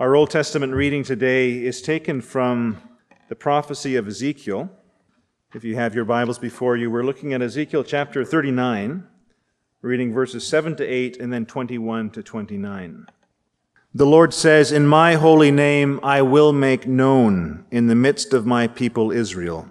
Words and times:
Our 0.00 0.16
Old 0.16 0.30
Testament 0.30 0.72
reading 0.72 1.04
today 1.04 1.62
is 1.62 1.82
taken 1.82 2.22
from 2.22 2.80
the 3.28 3.34
prophecy 3.34 3.96
of 3.96 4.08
Ezekiel. 4.08 4.70
If 5.52 5.62
you 5.62 5.74
have 5.74 5.94
your 5.94 6.06
Bibles 6.06 6.38
before 6.38 6.74
you, 6.74 6.90
we're 6.90 7.04
looking 7.04 7.34
at 7.34 7.42
Ezekiel 7.42 7.84
chapter 7.84 8.24
39, 8.24 9.06
reading 9.82 10.10
verses 10.14 10.46
7 10.46 10.74
to 10.76 10.86
8 10.86 11.18
and 11.20 11.30
then 11.30 11.44
21 11.44 12.08
to 12.12 12.22
29. 12.22 13.08
The 13.94 14.06
Lord 14.06 14.32
says, 14.32 14.72
In 14.72 14.86
my 14.86 15.16
holy 15.16 15.50
name 15.50 16.00
I 16.02 16.22
will 16.22 16.54
make 16.54 16.86
known 16.86 17.66
in 17.70 17.88
the 17.88 17.94
midst 17.94 18.32
of 18.32 18.46
my 18.46 18.68
people 18.68 19.12
Israel. 19.12 19.70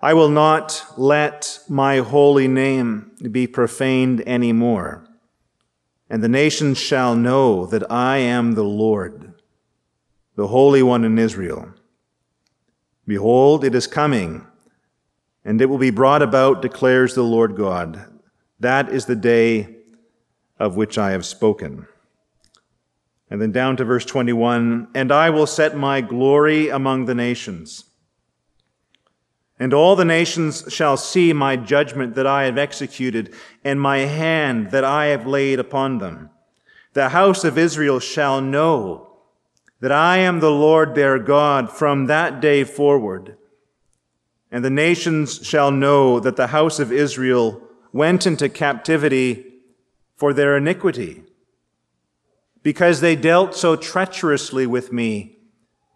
I 0.00 0.14
will 0.14 0.30
not 0.30 0.86
let 0.96 1.58
my 1.68 1.98
holy 1.98 2.48
name 2.48 3.10
be 3.30 3.46
profaned 3.46 4.22
any 4.26 4.54
more 4.54 5.06
and 6.14 6.22
the 6.22 6.28
nations 6.28 6.78
shall 6.78 7.16
know 7.16 7.66
that 7.66 7.90
I 7.90 8.18
am 8.18 8.52
the 8.52 8.62
Lord, 8.62 9.34
the 10.36 10.46
Holy 10.46 10.80
One 10.80 11.04
in 11.04 11.18
Israel. 11.18 11.74
Behold, 13.04 13.64
it 13.64 13.74
is 13.74 13.88
coming, 13.88 14.46
and 15.44 15.60
it 15.60 15.66
will 15.66 15.76
be 15.76 15.90
brought 15.90 16.22
about, 16.22 16.62
declares 16.62 17.16
the 17.16 17.24
Lord 17.24 17.56
God. 17.56 18.06
That 18.60 18.90
is 18.90 19.06
the 19.06 19.16
day 19.16 19.74
of 20.56 20.76
which 20.76 20.98
I 20.98 21.10
have 21.10 21.26
spoken. 21.26 21.88
And 23.28 23.42
then 23.42 23.50
down 23.50 23.76
to 23.78 23.84
verse 23.84 24.04
21 24.04 24.90
And 24.94 25.10
I 25.10 25.30
will 25.30 25.48
set 25.48 25.76
my 25.76 26.00
glory 26.00 26.68
among 26.68 27.06
the 27.06 27.16
nations 27.16 27.86
and 29.58 29.72
all 29.72 29.94
the 29.94 30.04
nations 30.04 30.64
shall 30.68 30.96
see 30.96 31.32
my 31.32 31.56
judgment 31.56 32.14
that 32.16 32.26
I 32.26 32.44
have 32.44 32.58
executed, 32.58 33.32
and 33.62 33.80
my 33.80 33.98
hand 33.98 34.70
that 34.72 34.84
I 34.84 35.06
have 35.06 35.26
laid 35.26 35.60
upon 35.60 35.98
them. 35.98 36.30
The 36.92 37.10
house 37.10 37.44
of 37.44 37.58
Israel 37.58 38.00
shall 38.00 38.40
know 38.40 39.10
that 39.80 39.92
I 39.92 40.18
am 40.18 40.40
the 40.40 40.50
Lord 40.50 40.94
their 40.94 41.18
God 41.18 41.70
from 41.70 42.06
that 42.06 42.40
day 42.40 42.64
forward. 42.64 43.36
And 44.50 44.64
the 44.64 44.70
nations 44.70 45.44
shall 45.46 45.70
know 45.70 46.20
that 46.20 46.36
the 46.36 46.48
house 46.48 46.78
of 46.78 46.92
Israel 46.92 47.60
went 47.92 48.26
into 48.26 48.48
captivity 48.48 49.52
for 50.16 50.32
their 50.32 50.56
iniquity, 50.56 51.22
because 52.62 53.00
they 53.00 53.16
dealt 53.16 53.54
so 53.54 53.76
treacherously 53.76 54.66
with 54.66 54.92
me 54.92 55.38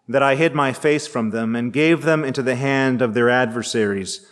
that 0.09 0.23
I 0.23 0.33
hid 0.33 0.55
my 0.55 0.73
face 0.73 1.05
from 1.05 1.29
them 1.29 1.55
and 1.55 1.71
gave 1.71 2.01
them 2.01 2.25
into 2.25 2.41
the 2.41 2.55
hand 2.55 2.99
of 2.99 3.13
their 3.13 3.29
adversaries, 3.29 4.25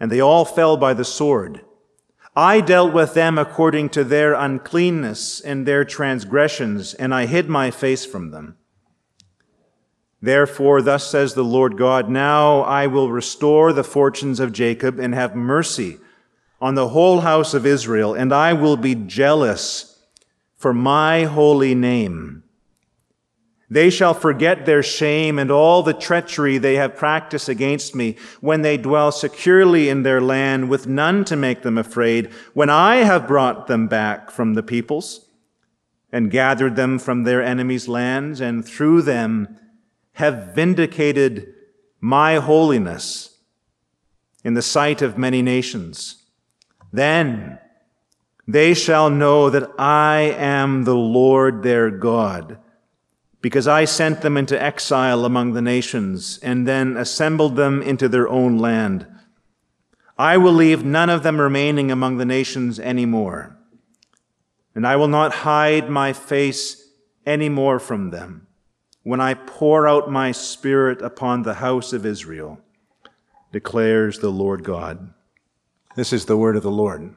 and 0.00 0.10
they 0.10 0.20
all 0.20 0.44
fell 0.44 0.76
by 0.76 0.92
the 0.92 1.04
sword. 1.04 1.60
I 2.34 2.60
dealt 2.60 2.92
with 2.92 3.14
them 3.14 3.38
according 3.38 3.90
to 3.90 4.02
their 4.02 4.34
uncleanness 4.34 5.40
and 5.40 5.64
their 5.64 5.84
transgressions, 5.84 6.94
and 6.94 7.14
I 7.14 7.26
hid 7.26 7.48
my 7.48 7.70
face 7.70 8.04
from 8.04 8.32
them. 8.32 8.56
Therefore, 10.20 10.82
thus 10.82 11.08
says 11.08 11.34
the 11.34 11.44
Lord 11.44 11.78
God, 11.78 12.10
now 12.10 12.62
I 12.62 12.88
will 12.88 13.12
restore 13.12 13.72
the 13.72 13.84
fortunes 13.84 14.40
of 14.40 14.52
Jacob 14.52 14.98
and 14.98 15.14
have 15.14 15.36
mercy 15.36 15.98
on 16.60 16.74
the 16.74 16.88
whole 16.88 17.20
house 17.20 17.54
of 17.54 17.64
Israel, 17.64 18.14
and 18.14 18.32
I 18.32 18.52
will 18.52 18.76
be 18.76 18.96
jealous 18.96 20.02
for 20.56 20.74
my 20.74 21.22
holy 21.22 21.76
name 21.76 22.42
they 23.70 23.90
shall 23.90 24.14
forget 24.14 24.64
their 24.64 24.82
shame 24.82 25.38
and 25.38 25.50
all 25.50 25.82
the 25.82 25.92
treachery 25.92 26.56
they 26.56 26.76
have 26.76 26.96
practiced 26.96 27.48
against 27.48 27.94
me 27.94 28.16
when 28.40 28.62
they 28.62 28.78
dwell 28.78 29.12
securely 29.12 29.88
in 29.90 30.02
their 30.02 30.20
land 30.20 30.70
with 30.70 30.86
none 30.86 31.24
to 31.26 31.36
make 31.36 31.62
them 31.62 31.76
afraid, 31.76 32.30
when 32.54 32.70
I 32.70 32.96
have 32.96 33.28
brought 33.28 33.66
them 33.66 33.86
back 33.86 34.30
from 34.30 34.54
the 34.54 34.62
peoples 34.62 35.28
and 36.10 36.30
gathered 36.30 36.76
them 36.76 36.98
from 36.98 37.24
their 37.24 37.42
enemies' 37.42 37.88
lands 37.88 38.40
and 38.40 38.64
through 38.64 39.02
them 39.02 39.58
have 40.12 40.54
vindicated 40.54 41.52
my 42.00 42.36
holiness 42.36 43.38
in 44.44 44.54
the 44.54 44.62
sight 44.62 45.02
of 45.02 45.18
many 45.18 45.42
nations. 45.42 46.24
Then 46.90 47.58
they 48.46 48.72
shall 48.72 49.10
know 49.10 49.50
that 49.50 49.70
I 49.78 50.34
am 50.38 50.84
the 50.84 50.96
Lord 50.96 51.62
their 51.62 51.90
God 51.90 52.58
because 53.40 53.68
I 53.68 53.84
sent 53.84 54.20
them 54.22 54.36
into 54.36 54.60
exile 54.60 55.24
among 55.24 55.52
the 55.52 55.62
nations 55.62 56.38
and 56.42 56.66
then 56.66 56.96
assembled 56.96 57.56
them 57.56 57.82
into 57.82 58.08
their 58.08 58.28
own 58.28 58.58
land. 58.58 59.06
I 60.18 60.36
will 60.36 60.52
leave 60.52 60.84
none 60.84 61.10
of 61.10 61.22
them 61.22 61.40
remaining 61.40 61.90
among 61.90 62.16
the 62.16 62.24
nations 62.24 62.80
any 62.80 63.06
more, 63.06 63.56
and 64.74 64.86
I 64.86 64.96
will 64.96 65.08
not 65.08 65.32
hide 65.32 65.88
my 65.88 66.12
face 66.12 66.90
any 67.24 67.48
more 67.48 67.78
from 67.78 68.10
them 68.10 68.48
when 69.08 69.20
I 69.20 69.34
pour 69.34 69.88
out 69.88 70.10
my 70.10 70.32
spirit 70.32 71.00
upon 71.00 71.42
the 71.42 71.54
house 71.54 71.94
of 71.94 72.04
Israel, 72.04 72.60
declares 73.52 74.18
the 74.18 74.30
Lord 74.30 74.64
God. 74.64 75.14
This 75.96 76.12
is 76.12 76.26
the 76.26 76.36
word 76.36 76.56
of 76.56 76.62
the 76.62 76.70
Lord. 76.70 77.14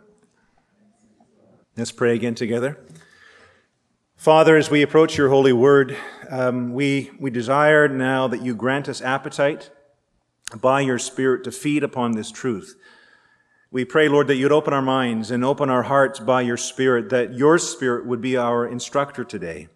Let's 1.76 1.92
pray 1.92 2.16
again 2.16 2.36
together. 2.36 2.80
Father, 4.22 4.56
as 4.56 4.70
we 4.70 4.84
approach 4.84 5.18
your 5.18 5.30
holy 5.30 5.52
word, 5.52 5.98
um, 6.30 6.74
we, 6.74 7.10
we 7.20 7.32
desire 7.32 7.88
now 7.88 8.28
that 8.28 8.44
you 8.44 8.54
grant 8.54 8.88
us 8.88 9.02
appetite 9.02 9.72
by 10.56 10.82
your 10.82 11.00
Spirit 11.00 11.44
to 11.46 11.52
feed 11.52 11.84
upon 11.84 12.12
this 12.12 12.30
truth. 12.30 12.76
We 13.72 13.84
pray, 13.84 14.08
Lord, 14.08 14.28
that 14.28 14.36
you'd 14.36 14.52
open 14.52 14.76
our 14.76 14.82
minds 14.84 15.32
and 15.32 15.44
open 15.44 15.72
our 15.72 15.82
hearts 15.82 16.20
by 16.20 16.42
your 16.42 16.56
Spirit, 16.56 17.10
that 17.10 17.34
your 17.34 17.58
Spirit 17.58 18.06
would 18.06 18.22
be 18.22 18.38
our 18.38 18.68
instructor 18.68 19.24
today. 19.24 19.70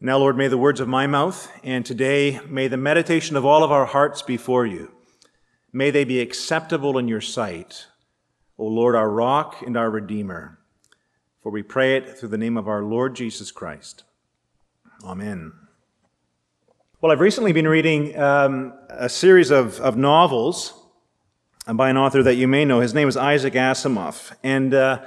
Now, 0.00 0.18
Lord, 0.18 0.36
may 0.36 0.46
the 0.46 0.56
words 0.56 0.78
of 0.78 0.86
my 0.86 1.08
mouth 1.08 1.50
and 1.64 1.84
today 1.84 2.38
may 2.48 2.68
the 2.68 2.76
meditation 2.76 3.34
of 3.34 3.44
all 3.44 3.64
of 3.64 3.72
our 3.72 3.86
hearts 3.86 4.22
before 4.22 4.64
you, 4.64 4.92
may 5.72 5.90
they 5.90 6.04
be 6.04 6.20
acceptable 6.20 6.96
in 6.96 7.08
your 7.08 7.20
sight, 7.20 7.86
O 8.56 8.66
Lord, 8.66 8.94
our 8.94 9.10
rock 9.10 9.60
and 9.66 9.76
our 9.76 9.90
redeemer. 9.90 10.57
For 11.48 11.52
we 11.52 11.62
pray 11.62 11.96
it 11.96 12.18
through 12.18 12.28
the 12.28 12.36
name 12.36 12.58
of 12.58 12.68
our 12.68 12.82
Lord 12.82 13.16
Jesus 13.16 13.50
Christ. 13.50 14.04
Amen. 15.02 15.54
Well, 17.00 17.10
I've 17.10 17.20
recently 17.20 17.54
been 17.54 17.66
reading 17.66 18.14
um, 18.18 18.74
a 18.90 19.08
series 19.08 19.50
of, 19.50 19.80
of 19.80 19.96
novels 19.96 20.74
by 21.66 21.88
an 21.88 21.96
author 21.96 22.22
that 22.22 22.34
you 22.34 22.46
may 22.46 22.66
know. 22.66 22.80
His 22.80 22.92
name 22.92 23.08
is 23.08 23.16
Isaac 23.16 23.54
Asimov. 23.54 24.36
And 24.42 24.74
uh, 24.74 25.06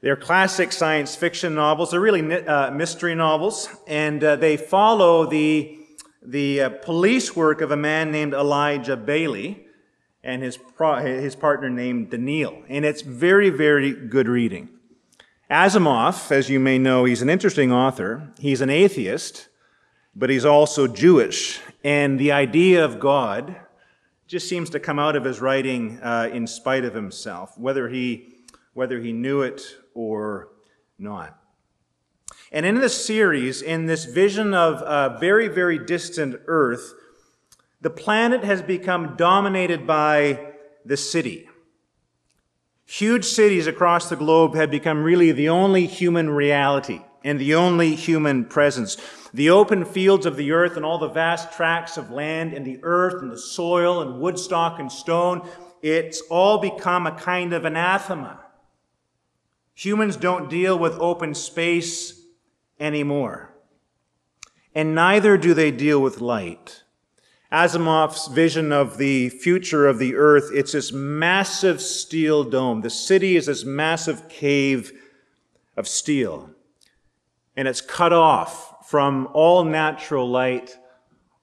they're 0.00 0.16
classic 0.16 0.72
science 0.72 1.14
fiction 1.14 1.54
novels. 1.54 1.92
They're 1.92 2.00
really 2.00 2.44
uh, 2.44 2.72
mystery 2.72 3.14
novels. 3.14 3.68
And 3.86 4.24
uh, 4.24 4.34
they 4.34 4.56
follow 4.56 5.26
the, 5.26 5.78
the 6.26 6.60
uh, 6.60 6.68
police 6.70 7.36
work 7.36 7.60
of 7.60 7.70
a 7.70 7.76
man 7.76 8.10
named 8.10 8.34
Elijah 8.34 8.96
Baley 8.96 9.60
and 10.24 10.42
his, 10.42 10.56
pro- 10.56 10.96
his 10.96 11.36
partner 11.36 11.70
named 11.70 12.10
Daneel. 12.10 12.64
And 12.68 12.84
it's 12.84 13.02
very, 13.02 13.50
very 13.50 13.92
good 13.92 14.26
reading. 14.26 14.70
Asimov, 15.50 16.30
as 16.30 16.50
you 16.50 16.60
may 16.60 16.76
know, 16.76 17.06
he's 17.06 17.22
an 17.22 17.30
interesting 17.30 17.72
author. 17.72 18.34
He's 18.38 18.60
an 18.60 18.68
atheist, 18.68 19.48
but 20.14 20.28
he's 20.28 20.44
also 20.44 20.86
Jewish. 20.86 21.58
And 21.82 22.18
the 22.18 22.32
idea 22.32 22.84
of 22.84 23.00
God 23.00 23.56
just 24.26 24.46
seems 24.46 24.68
to 24.70 24.80
come 24.80 24.98
out 24.98 25.16
of 25.16 25.24
his 25.24 25.40
writing 25.40 26.00
uh, 26.02 26.28
in 26.30 26.46
spite 26.46 26.84
of 26.84 26.92
himself, 26.92 27.56
whether 27.56 27.88
he, 27.88 28.34
whether 28.74 29.00
he 29.00 29.14
knew 29.14 29.40
it 29.40 29.62
or 29.94 30.48
not. 30.98 31.38
And 32.52 32.66
in 32.66 32.74
this 32.74 33.02
series, 33.02 33.62
in 33.62 33.86
this 33.86 34.04
vision 34.04 34.52
of 34.52 34.82
a 34.82 35.18
very, 35.18 35.48
very 35.48 35.78
distant 35.78 36.36
Earth, 36.46 36.92
the 37.80 37.88
planet 37.88 38.44
has 38.44 38.60
become 38.60 39.16
dominated 39.16 39.86
by 39.86 40.52
the 40.84 40.98
city. 40.98 41.47
Huge 42.90 43.26
cities 43.26 43.66
across 43.66 44.08
the 44.08 44.16
globe 44.16 44.54
have 44.54 44.70
become 44.70 45.04
really 45.04 45.30
the 45.30 45.50
only 45.50 45.86
human 45.86 46.30
reality 46.30 47.02
and 47.22 47.38
the 47.38 47.54
only 47.54 47.94
human 47.94 48.46
presence. 48.46 48.96
The 49.34 49.50
open 49.50 49.84
fields 49.84 50.24
of 50.24 50.36
the 50.36 50.52
earth 50.52 50.74
and 50.74 50.86
all 50.86 50.96
the 50.96 51.10
vast 51.10 51.52
tracts 51.52 51.98
of 51.98 52.10
land 52.10 52.54
and 52.54 52.64
the 52.64 52.80
earth 52.82 53.20
and 53.20 53.30
the 53.30 53.36
soil 53.36 54.00
and 54.00 54.18
woodstock 54.18 54.78
and 54.80 54.90
stone, 54.90 55.46
it's 55.82 56.22
all 56.30 56.62
become 56.62 57.06
a 57.06 57.12
kind 57.12 57.52
of 57.52 57.66
anathema. 57.66 58.40
Humans 59.74 60.16
don't 60.16 60.48
deal 60.48 60.78
with 60.78 60.94
open 60.94 61.34
space 61.34 62.18
anymore. 62.80 63.54
And 64.74 64.94
neither 64.94 65.36
do 65.36 65.52
they 65.52 65.70
deal 65.70 66.00
with 66.00 66.22
light. 66.22 66.84
Asimov's 67.52 68.28
vision 68.28 68.72
of 68.72 68.98
the 68.98 69.30
future 69.30 69.86
of 69.86 69.98
the 69.98 70.16
earth, 70.16 70.50
it's 70.52 70.72
this 70.72 70.92
massive 70.92 71.80
steel 71.80 72.44
dome. 72.44 72.82
The 72.82 72.90
city 72.90 73.36
is 73.36 73.46
this 73.46 73.64
massive 73.64 74.28
cave 74.28 74.92
of 75.76 75.88
steel. 75.88 76.50
And 77.56 77.66
it's 77.66 77.80
cut 77.80 78.12
off 78.12 78.88
from 78.88 79.28
all 79.32 79.64
natural 79.64 80.28
light 80.28 80.76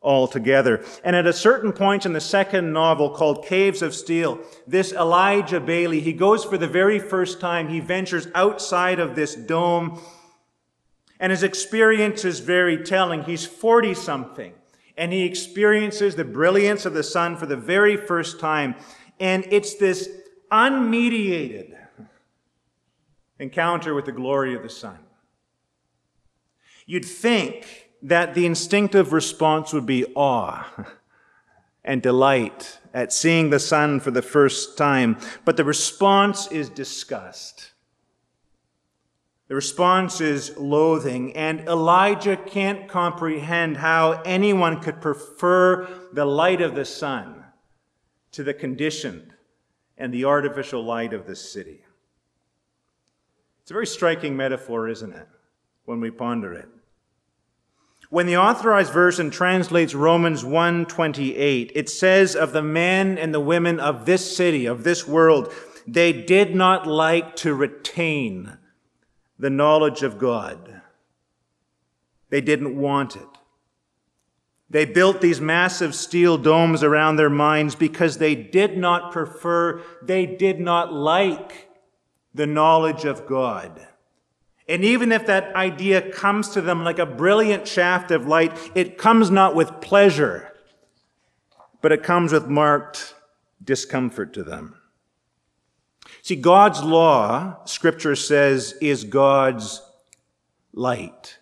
altogether. 0.01 0.85
And 1.03 1.15
at 1.15 1.25
a 1.25 1.33
certain 1.33 1.73
point 1.73 2.05
in 2.05 2.13
the 2.13 2.21
second 2.21 2.71
novel 2.71 3.09
called 3.09 3.45
Caves 3.45 3.81
of 3.81 3.95
Steel, 3.95 4.39
this 4.67 4.93
Elijah 4.93 5.59
Baley, 5.59 6.01
he 6.01 6.13
goes 6.13 6.45
for 6.45 6.59
the 6.59 6.67
very 6.67 6.99
first 6.99 7.39
time, 7.39 7.67
he 7.69 7.79
ventures 7.79 8.27
outside 8.35 8.99
of 8.99 9.15
this 9.15 9.33
dome 9.33 9.99
And 11.19 11.31
his 11.31 11.43
experience 11.43 12.25
is 12.25 12.39
very 12.39 12.83
telling. 12.83 13.23
He's 13.23 13.45
40 13.45 13.93
something, 13.93 14.53
and 14.97 15.11
he 15.11 15.23
experiences 15.23 16.15
the 16.15 16.23
brilliance 16.23 16.85
of 16.85 16.93
the 16.93 17.03
sun 17.03 17.35
for 17.37 17.45
the 17.45 17.57
very 17.57 17.97
first 17.97 18.39
time. 18.39 18.75
And 19.19 19.45
it's 19.51 19.75
this 19.75 20.09
unmediated 20.51 21.75
encounter 23.39 23.93
with 23.93 24.05
the 24.05 24.11
glory 24.11 24.55
of 24.55 24.63
the 24.63 24.69
sun. 24.69 24.99
You'd 26.85 27.05
think 27.05 27.89
that 28.01 28.35
the 28.35 28.45
instinctive 28.45 29.11
response 29.11 29.73
would 29.73 29.85
be 29.85 30.05
awe 30.15 30.65
and 31.83 32.01
delight 32.01 32.79
at 32.93 33.11
seeing 33.11 33.49
the 33.49 33.59
sun 33.59 33.99
for 33.99 34.11
the 34.11 34.21
first 34.21 34.77
time, 34.77 35.17
but 35.43 35.57
the 35.57 35.63
response 35.63 36.47
is 36.51 36.69
disgust. 36.69 37.71
The 39.47 39.55
response 39.55 40.21
is 40.21 40.57
loathing, 40.57 41.35
and 41.35 41.61
Elijah 41.67 42.35
can't 42.35 42.87
comprehend 42.87 43.77
how 43.77 44.21
anyone 44.25 44.81
could 44.81 45.01
prefer 45.01 45.87
the 46.13 46.25
light 46.25 46.61
of 46.61 46.73
the 46.73 46.85
sun 46.85 47.43
to 48.31 48.43
the 48.43 48.55
conditioned 48.55 49.33
and 49.97 50.11
the 50.11 50.25
artificial 50.25 50.83
light 50.83 51.13
of 51.13 51.27
the 51.27 51.35
city. 51.35 51.81
It's 53.61 53.71
a 53.71 53.73
very 53.73 53.87
striking 53.87 54.35
metaphor, 54.35 54.87
isn't 54.87 55.13
it, 55.13 55.27
when 55.85 56.01
we 56.01 56.09
ponder 56.09 56.53
it? 56.53 56.67
When 58.09 58.25
the 58.25 58.37
authorized 58.37 58.93
version 58.93 59.29
translates 59.29 59.95
Romans 59.95 60.43
1:28, 60.43 61.71
it 61.75 61.89
says 61.89 62.35
of 62.35 62.51
the 62.51 62.61
men 62.61 63.17
and 63.17 63.33
the 63.33 63.39
women 63.39 63.79
of 63.79 64.05
this 64.05 64.35
city, 64.35 64.65
of 64.65 64.83
this 64.83 65.07
world, 65.07 65.51
they 65.87 66.13
did 66.13 66.55
not 66.55 66.87
like 66.87 67.35
to 67.37 67.53
retain 67.53 68.57
the 69.37 69.49
knowledge 69.49 70.03
of 70.03 70.17
God. 70.17 70.81
They 72.29 72.41
didn't 72.41 72.75
want 72.75 73.15
it. 73.15 73.27
They 74.69 74.85
built 74.85 75.21
these 75.21 75.39
massive 75.39 75.93
steel 75.93 76.37
domes 76.37 76.83
around 76.83 77.15
their 77.15 77.29
minds 77.29 77.75
because 77.75 78.17
they 78.17 78.35
did 78.35 78.77
not 78.77 79.11
prefer, 79.11 79.81
they 80.01 80.25
did 80.25 80.59
not 80.59 80.91
like 80.91 81.69
the 82.33 82.47
knowledge 82.47 83.05
of 83.05 83.27
God. 83.27 83.87
And 84.67 84.83
even 84.83 85.11
if 85.11 85.27
that 85.27 85.55
idea 85.55 86.09
comes 86.11 86.49
to 86.49 86.61
them 86.61 86.83
like 86.83 86.97
a 86.97 87.05
brilliant 87.05 87.67
shaft 87.67 88.09
of 88.09 88.25
light, 88.25 88.57
it 88.73 88.97
comes 88.97 89.29
not 89.29 89.55
with 89.55 89.79
pleasure, 89.79 90.51
but 91.81 91.91
it 91.91 92.01
comes 92.01 92.31
with 92.31 92.47
marked 92.47 93.13
discomfort 93.63 94.33
to 94.33 94.43
them. 94.43 94.75
See, 96.25 96.35
God's 96.35 96.81
law, 96.81 97.63
scripture 97.65 98.15
says, 98.15 98.73
is 98.81 99.03
God's 99.03 99.79
light. 100.73 101.37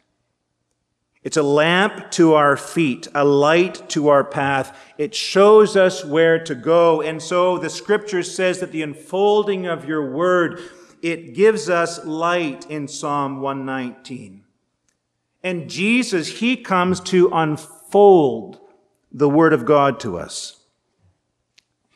It's 1.23 1.37
a 1.37 1.41
lamp 1.41 2.11
to 2.11 2.33
our 2.33 2.57
feet, 2.57 3.07
a 3.15 3.23
light 3.23 3.87
to 3.91 4.09
our 4.09 4.25
path. 4.25 4.77
It 4.97 5.15
shows 5.15 5.77
us 5.77 6.03
where 6.03 6.37
to 6.43 6.53
go. 6.53 7.01
And 7.01 7.21
so 7.21 7.57
the 7.57 7.69
scripture 7.69 8.23
says 8.23 8.59
that 8.59 8.73
the 8.73 8.81
unfolding 8.81 9.67
of 9.67 9.85
your 9.85 10.11
word, 10.11 10.59
it 11.01 11.33
gives 11.33 11.69
us 11.69 12.03
light 12.03 12.69
in 12.69 12.89
Psalm 12.89 13.39
119. 13.39 14.43
And 15.43 15.69
Jesus, 15.69 16.39
he 16.39 16.57
comes 16.57 16.99
to 16.99 17.29
unfold 17.31 18.59
the 19.13 19.29
word 19.29 19.53
of 19.53 19.63
God 19.63 20.01
to 20.01 20.17
us. 20.17 20.62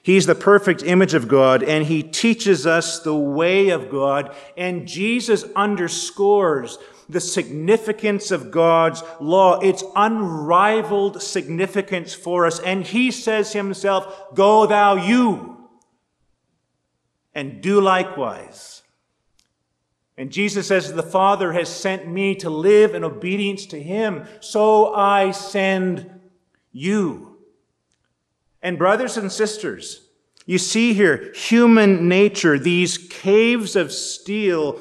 He's 0.08 0.26
the 0.26 0.36
perfect 0.36 0.84
image 0.84 1.14
of 1.14 1.28
God, 1.28 1.64
and 1.64 1.86
he 1.86 2.02
teaches 2.02 2.66
us 2.66 3.02
the 3.02 3.14
way 3.14 3.68
of 3.72 3.90
God. 3.90 4.34
And 4.56 4.88
Jesus 4.88 5.44
underscores 5.54 6.78
the 7.10 7.20
significance 7.20 8.32
of 8.32 8.50
God's 8.50 9.04
law, 9.20 9.60
its 9.60 9.84
unrivaled 9.98 11.22
significance 11.22 12.14
for 12.14 12.46
us. 12.46 12.62
And 12.62 12.86
he 12.86 13.12
says 13.12 13.52
himself, 13.52 14.34
Go 14.34 14.66
thou 14.66 14.96
you, 14.96 15.68
and 17.36 17.60
do 17.60 17.82
likewise. 17.82 18.84
And 20.18 20.32
Jesus 20.32 20.68
says, 20.68 20.94
The 20.94 21.04
Father 21.04 21.52
has 21.52 21.68
sent 21.68 22.08
me 22.08 22.34
to 22.36 22.50
live 22.50 22.96
in 22.96 23.04
obedience 23.04 23.66
to 23.66 23.84
him, 23.84 24.26
so 24.40 24.94
I 24.96 25.32
send 25.32 26.10
you. 26.72 27.37
And, 28.62 28.78
brothers 28.78 29.18
and 29.18 29.32
sisters, 29.32 30.02
you 30.46 30.58
see 30.58 30.94
here 30.94 31.32
human 31.34 32.08
nature, 32.08 32.58
these 32.58 32.98
caves 32.98 33.76
of 33.76 33.92
steel, 33.92 34.80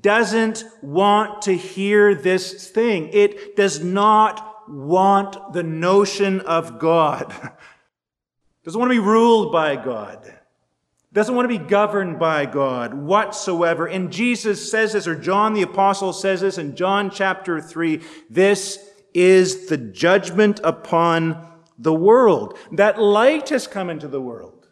doesn't 0.00 0.64
want 0.82 1.42
to 1.42 1.56
hear 1.56 2.14
this 2.14 2.68
thing. 2.68 3.08
It 3.12 3.56
does 3.56 3.82
not 3.82 4.68
want 4.68 5.52
the 5.52 5.62
notion 5.62 6.40
of 6.40 6.78
God. 6.78 7.32
doesn't 8.64 8.78
want 8.78 8.90
to 8.90 9.00
be 9.00 9.06
ruled 9.06 9.52
by 9.52 9.76
God. 9.76 10.32
Doesn't 11.12 11.34
want 11.34 11.48
to 11.50 11.58
be 11.58 11.64
governed 11.64 12.18
by 12.18 12.44
God 12.46 12.92
whatsoever. 12.92 13.86
And 13.86 14.12
Jesus 14.12 14.70
says 14.70 14.92
this, 14.92 15.06
or 15.06 15.14
John 15.14 15.54
the 15.54 15.62
Apostle 15.62 16.12
says 16.12 16.40
this 16.40 16.58
in 16.58 16.74
John 16.74 17.10
chapter 17.10 17.60
3 17.60 18.02
this 18.28 18.78
is 19.14 19.68
the 19.68 19.78
judgment 19.78 20.60
upon 20.62 21.55
the 21.78 21.94
world. 21.94 22.58
That 22.72 23.00
light 23.00 23.48
has 23.50 23.66
come 23.66 23.90
into 23.90 24.08
the 24.08 24.20
world. 24.20 24.68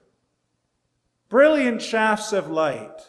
Brilliant 1.28 1.82
shafts 1.82 2.32
of 2.32 2.50
light. 2.50 3.00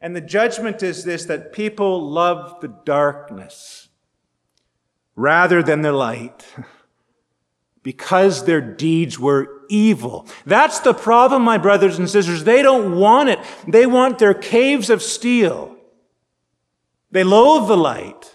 And 0.00 0.14
the 0.14 0.20
judgment 0.20 0.82
is 0.82 1.04
this 1.04 1.24
that 1.26 1.52
people 1.52 2.10
love 2.10 2.60
the 2.60 2.68
darkness 2.68 3.88
rather 5.16 5.62
than 5.62 5.80
the 5.80 5.92
light 5.92 6.44
because 7.82 8.44
their 8.44 8.60
deeds 8.60 9.18
were 9.18 9.62
evil. 9.68 10.26
That's 10.44 10.80
the 10.80 10.92
problem, 10.92 11.42
my 11.42 11.58
brothers 11.58 11.98
and 11.98 12.10
sisters. 12.10 12.44
They 12.44 12.62
don't 12.62 12.96
want 12.96 13.30
it. 13.30 13.38
They 13.66 13.86
want 13.86 14.18
their 14.18 14.34
caves 14.34 14.90
of 14.90 15.02
steel. 15.02 15.76
They 17.10 17.24
loathe 17.24 17.68
the 17.68 17.76
light. 17.76 18.33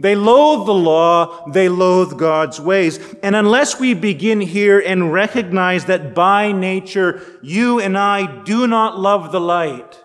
They 0.00 0.14
loathe 0.14 0.66
the 0.66 0.74
law, 0.74 1.50
they 1.50 1.68
loathe 1.68 2.16
God's 2.16 2.60
ways. 2.60 3.00
And 3.20 3.34
unless 3.34 3.80
we 3.80 3.94
begin 3.94 4.40
here 4.40 4.78
and 4.78 5.12
recognize 5.12 5.86
that 5.86 6.14
by 6.14 6.52
nature 6.52 7.20
you 7.42 7.80
and 7.80 7.98
I 7.98 8.42
do 8.44 8.68
not 8.68 8.96
love 8.96 9.32
the 9.32 9.40
light, 9.40 10.04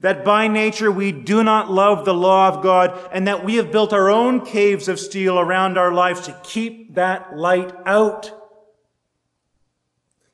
that 0.00 0.22
by 0.22 0.48
nature 0.48 0.92
we 0.92 1.12
do 1.12 1.42
not 1.42 1.70
love 1.70 2.04
the 2.04 2.12
law 2.12 2.48
of 2.48 2.62
God, 2.62 2.98
and 3.10 3.26
that 3.26 3.42
we 3.42 3.54
have 3.54 3.72
built 3.72 3.94
our 3.94 4.10
own 4.10 4.44
caves 4.44 4.86
of 4.86 5.00
steel 5.00 5.38
around 5.38 5.78
our 5.78 5.92
lives 5.92 6.20
to 6.22 6.36
keep 6.42 6.94
that 6.96 7.34
light 7.34 7.72
out, 7.86 8.32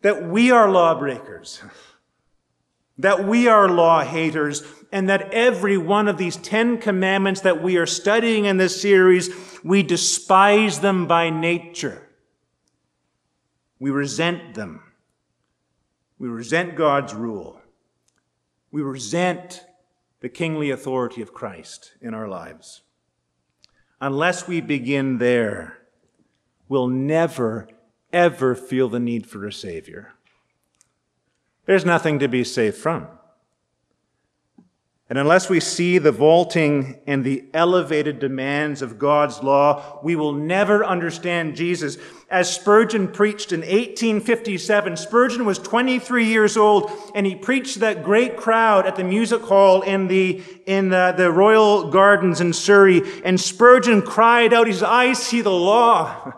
that 0.01 0.25
we 0.25 0.51
are 0.51 0.69
lawbreakers, 0.69 1.63
that 2.97 3.25
we 3.25 3.47
are 3.47 3.69
law 3.69 4.03
haters, 4.03 4.65
and 4.91 5.09
that 5.09 5.33
every 5.33 5.77
one 5.77 6.09
of 6.09 6.19
these 6.19 6.37
Ten 6.37 6.79
Commandments 6.79 7.43
that 7.43 7.63
we 7.63 7.77
are 7.77 7.87
studying 7.87 8.47
in 8.47 8.57
this 8.57 8.81
series, 8.81 9.31
we 9.63 9.83
despise 9.83 10.81
them 10.81 11.07
by 11.07 11.31
nature. 11.31 12.09
We 13.79 13.91
resent 13.91 14.55
them. 14.55 14.83
We 16.19 16.29
resent 16.29 16.75
God's 16.75 17.15
rule. 17.15 17.61
We 18.71 18.83
resent 18.83 19.65
the 20.21 20.29
kingly 20.29 20.71
authority 20.71 21.23
of 21.23 21.33
Christ 21.33 21.93
in 22.01 22.15
our 22.15 22.29
lives. 22.29 22.83
Unless 24.01 24.49
we 24.49 24.61
begin 24.61 25.19
there, 25.19 25.79
we'll 26.69 26.89
never, 26.89 27.69
ever 28.13 28.55
feel 28.55 28.89
the 28.89 29.01
need 29.01 29.27
for 29.27 29.47
a 29.47 29.53
Savior. 29.53 30.15
There's 31.67 31.85
nothing 31.85 32.19
to 32.21 32.29
be 32.29 32.45
saved 32.45 32.77
from. 32.77 33.09
And 35.11 35.19
unless 35.19 35.49
we 35.49 35.59
see 35.59 35.97
the 35.97 36.13
vaulting 36.13 36.99
and 37.07 37.25
the 37.25 37.47
elevated 37.55 38.19
demands 38.19 38.83
of 38.83 38.99
God's 38.99 39.43
law, 39.43 40.01
we 40.03 40.17
will 40.17 40.35
never 40.35 40.85
understand 40.85 41.57
Jesus. 41.57 41.97
As 42.31 42.55
Spurgeon 42.55 43.09
preached 43.09 43.53
in 43.53 43.61
1857, 43.61 44.99
Spurgeon 44.99 45.47
was 45.47 45.59
23 45.59 46.27
years 46.27 46.59
old 46.59 46.91
and 47.15 47.25
he 47.25 47.35
preached 47.35 47.75
to 47.75 47.79
that 47.81 48.05
great 48.05 48.37
crowd 48.37 48.85
at 48.85 48.97
the 48.97 49.05
music 49.05 49.41
hall 49.41 49.81
in 49.81 50.09
the, 50.09 50.43
in 50.67 50.91
the, 50.91 51.15
the 51.17 51.33
Royal 51.33 51.91
Gardens 51.91 52.43
in 52.43 52.53
Surrey. 52.53 53.01
And 53.25 53.41
Spurgeon 53.41 54.03
cried 54.03 54.53
out, 54.53 54.67
he 54.67 54.75
said, 54.75 54.89
I 54.89 55.15
see 55.15 55.41
the 55.41 55.51
law. 55.51 56.35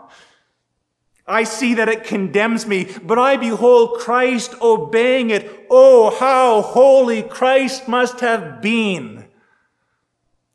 I 1.31 1.45
see 1.45 1.75
that 1.75 1.87
it 1.87 2.03
condemns 2.03 2.67
me, 2.67 2.89
but 3.01 3.17
I 3.17 3.37
behold 3.37 3.99
Christ 3.99 4.53
obeying 4.61 5.29
it. 5.29 5.65
Oh, 5.69 6.13
how 6.19 6.61
holy 6.61 7.23
Christ 7.23 7.87
must 7.87 8.19
have 8.19 8.61
been 8.61 9.27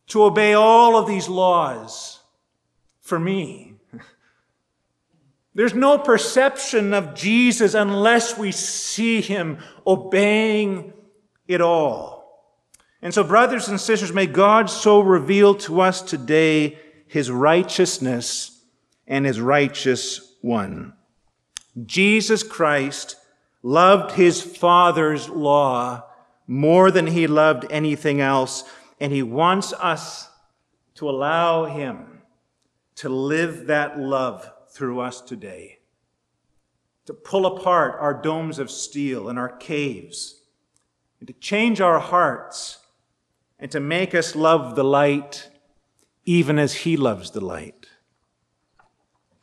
to 0.09 0.25
obey 0.25 0.53
all 0.53 0.99
of 0.99 1.09
these 1.09 1.31
laws 1.31 2.21
for 3.01 3.19
me. 3.19 3.77
There's 5.55 5.73
no 5.73 5.97
perception 5.97 6.93
of 6.93 7.15
Jesus 7.15 7.73
unless 7.73 8.37
we 8.37 8.53
see 8.53 9.23
him 9.23 9.57
obeying 9.87 10.93
it 11.49 11.63
all. 11.63 12.53
And 13.01 13.15
so, 13.15 13.25
brothers 13.25 13.69
and 13.69 13.81
sisters, 13.81 14.13
may 14.13 14.27
God 14.27 14.69
so 14.69 15.01
reveal 15.01 15.55
to 15.55 15.81
us 15.81 16.03
today 16.03 16.79
his 17.07 17.31
righteousness 17.31 18.63
and 19.07 19.25
his 19.25 19.41
righteous 19.41 20.26
one. 20.47 20.95
Jesus 21.85 22.43
Christ 22.43 23.17
loved 23.63 24.13
his 24.13 24.41
Father's 24.41 25.29
law 25.29 26.05
more 26.47 26.91
than 26.91 27.09
he 27.09 27.27
loved 27.27 27.67
anything 27.69 28.21
else, 28.21 28.65
and 29.01 29.13
he 29.13 29.23
wants 29.23 29.73
us 29.75 30.31
to 30.95 31.11
allow 31.11 31.65
him 31.65 32.23
to 32.95 33.09
live 33.09 33.67
that 33.67 33.99
love 33.99 34.49
through 34.71 35.01
us 35.01 35.21
today, 35.21 35.81
to 37.05 37.13
pull 37.13 37.45
apart 37.45 37.97
our 38.01 38.15
domes 38.15 38.59
of 38.59 38.71
steel 38.71 39.29
and 39.29 39.39
our 39.39 39.55
caves, 39.57 40.43
and 41.19 41.27
to 41.27 41.35
change 41.35 41.81
our 41.81 41.99
hearts, 41.99 42.79
and 43.59 43.71
to 43.71 43.81
make 43.81 44.15
us 44.15 44.37
love 44.37 44.77
the 44.77 44.85
light 44.85 45.51
even 46.25 46.59
as 46.59 46.75
he 46.75 46.97
loves 46.97 47.33
the 47.33 47.45
light. 47.45 47.87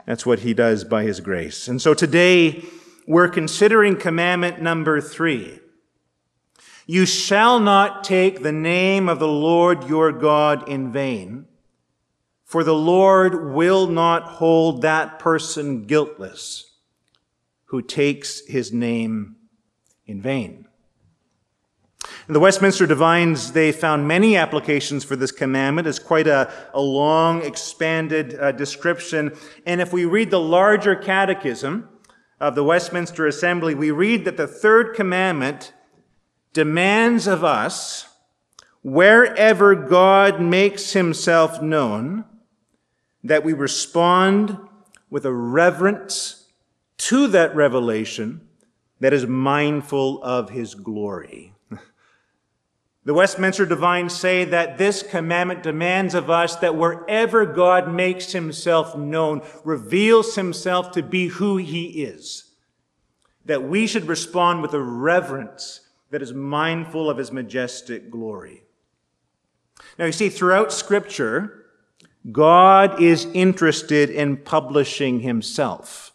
That's 0.05 0.25
what 0.25 0.39
he 0.39 0.53
does 0.53 0.83
by 0.83 1.03
his 1.03 1.19
grace. 1.19 1.67
And 1.67 1.81
so 1.81 1.93
today 1.93 2.63
we're 3.07 3.29
considering 3.29 3.95
commandment 3.95 4.62
number 4.62 5.00
three. 5.00 5.60
You 6.86 7.05
shall 7.05 7.60
not 7.60 8.03
take 8.03 8.43
the 8.43 8.51
name 8.51 9.07
of 9.07 9.19
the 9.19 9.27
Lord 9.27 9.88
your 9.88 10.12
God 10.12 10.67
in 10.67 10.91
vain, 10.91 11.45
for 12.43 12.63
the 12.63 12.75
Lord 12.75 13.53
will 13.53 13.88
not 13.88 14.24
hold 14.24 14.81
that 14.81 15.17
person 15.17 15.86
guiltless 15.86 16.72
who 17.65 17.81
takes 17.81 18.45
his 18.45 18.72
name 18.74 19.38
in 20.05 20.22
vain. 20.22 20.67
In 22.27 22.33
the 22.33 22.39
Westminster 22.39 22.88
Divines, 22.88 23.51
they 23.51 23.72
found 23.72 24.07
many 24.07 24.38
applications 24.38 25.03
for 25.03 25.15
this 25.15 25.31
commandment. 25.31 25.88
It's 25.88 26.00
quite 26.00 26.27
a, 26.27 26.51
a 26.74 26.81
long, 26.81 27.41
expanded 27.41 28.39
uh, 28.39 28.51
description. 28.51 29.36
And 29.65 29.81
if 29.81 29.91
we 29.91 30.05
read 30.05 30.31
the 30.31 30.39
larger 30.39 30.95
catechism 30.95 31.89
of 32.39 32.55
the 32.55 32.63
Westminster 32.63 33.27
Assembly, 33.27 33.75
we 33.75 33.91
read 33.91 34.25
that 34.25 34.38
the 34.38 34.48
third 34.48 34.95
commandment 34.95 35.74
demands 36.53 37.27
of 37.27 37.43
us, 37.43 38.07
wherever 38.83 39.75
God 39.75 40.41
makes 40.41 40.93
himself 40.93 41.62
known, 41.62 42.25
that 43.24 43.43
we 43.43 43.53
respond 43.53 44.57
with 45.10 45.25
a 45.25 45.33
reverence 45.33 46.51
to 46.98 47.27
that 47.27 47.55
revelation 47.55 48.48
that 49.00 49.13
is 49.13 49.25
mindful 49.25 50.22
of 50.24 50.50
his 50.50 50.75
glory. 50.75 51.52
The 53.05 53.13
Westminster 53.13 53.65
Divines 53.65 54.13
say 54.13 54.45
that 54.45 54.77
this 54.77 55.03
commandment 55.03 55.62
demands 55.62 56.15
of 56.15 56.29
us 56.29 56.55
that 56.57 56.77
wherever 56.77 57.45
God 57.45 57.93
makes 57.93 58.31
himself 58.31 58.95
known, 58.95 59.41
reveals 59.65 60.36
himself 60.36 60.91
to 60.91 61.03
be 61.03 61.27
who 61.27 61.57
he 61.57 62.03
is, 62.03 62.51
that 63.43 63.63
we 63.63 63.88
should 63.88 64.07
respond 64.07 64.62
with 64.62 64.74
a 64.74 64.81
reverence 64.81 65.81
that 66.12 66.22
is 66.22 66.31
mindful 66.31 67.10
of 67.10 67.17
his 67.17 67.31
majestic 67.31 68.10
glory. 68.10 68.63
Now, 70.00 70.05
you 70.05 70.13
see, 70.13 70.29
throughout 70.29 70.72
Scripture, 70.72 71.65
God 72.31 73.01
is 73.01 73.25
interested 73.33 74.10
in 74.12 74.38
publishing 74.38 75.19
himself. 75.19 76.13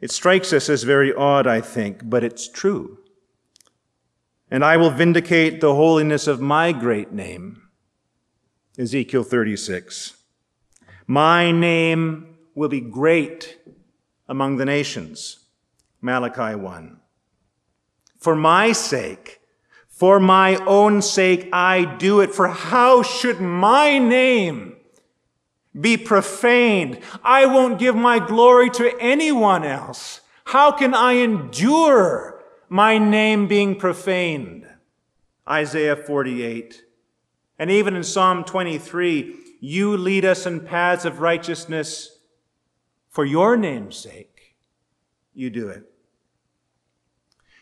It 0.00 0.10
strikes 0.10 0.52
us 0.52 0.68
as 0.68 0.82
very 0.82 1.14
odd, 1.14 1.46
I 1.46 1.60
think, 1.60 2.00
but 2.02 2.24
it's 2.24 2.48
true 2.48 2.98
and 4.50 4.64
I 4.64 4.76
will 4.76 4.90
vindicate 4.90 5.60
the 5.60 5.74
holiness 5.74 6.26
of 6.26 6.40
my 6.40 6.72
great 6.72 7.12
name. 7.12 7.62
Ezekiel 8.78 9.24
36. 9.24 10.16
My 11.06 11.50
name 11.50 12.36
will 12.54 12.68
be 12.68 12.80
great 12.80 13.58
among 14.28 14.56
the 14.56 14.64
nations. 14.64 15.38
Malachi 16.00 16.54
1. 16.54 17.00
For 18.18 18.36
my 18.36 18.72
sake, 18.72 19.40
for 19.88 20.20
my 20.20 20.56
own 20.66 21.00
sake, 21.00 21.48
I 21.52 21.96
do 21.96 22.20
it. 22.20 22.34
For 22.34 22.48
how 22.48 23.02
should 23.02 23.40
my 23.40 23.98
name 23.98 24.76
be 25.78 25.96
profaned? 25.96 27.00
I 27.24 27.46
won't 27.46 27.78
give 27.78 27.96
my 27.96 28.18
glory 28.18 28.68
to 28.70 28.96
anyone 29.00 29.64
else. 29.64 30.20
How 30.44 30.70
can 30.70 30.92
I 30.92 31.14
endure 31.14 32.35
my 32.68 32.98
name 32.98 33.46
being 33.46 33.76
profaned. 33.76 34.66
Isaiah 35.48 35.96
48. 35.96 36.82
And 37.58 37.70
even 37.70 37.94
in 37.94 38.02
Psalm 38.02 38.44
23, 38.44 39.34
you 39.60 39.96
lead 39.96 40.24
us 40.24 40.46
in 40.46 40.60
paths 40.60 41.04
of 41.04 41.20
righteousness 41.20 42.18
for 43.08 43.24
your 43.24 43.56
name's 43.56 43.96
sake. 43.96 44.56
You 45.34 45.50
do 45.50 45.68
it. 45.68 45.84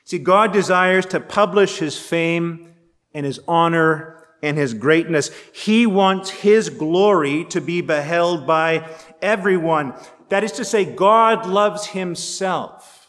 See, 0.05 0.19
God 0.19 0.53
desires 0.53 1.07
to 1.07 1.21
publish 1.21 1.79
his 1.79 1.99
fame 1.99 2.75
and 3.13 3.25
his 3.25 3.41
honor 3.47 4.27
and 4.43 4.59
his 4.59 4.75
greatness. 4.75 5.31
He 5.53 5.87
wants 5.87 6.29
his 6.29 6.69
glory 6.69 7.45
to 7.47 7.61
be 7.61 7.81
beheld 7.81 8.47
by 8.47 8.89
everyone. 9.23 9.95
That 10.29 10.45
is 10.45 10.53
to 10.53 10.65
say, 10.65 10.85
God 10.85 11.47
loves 11.47 11.87
himself 11.87 13.04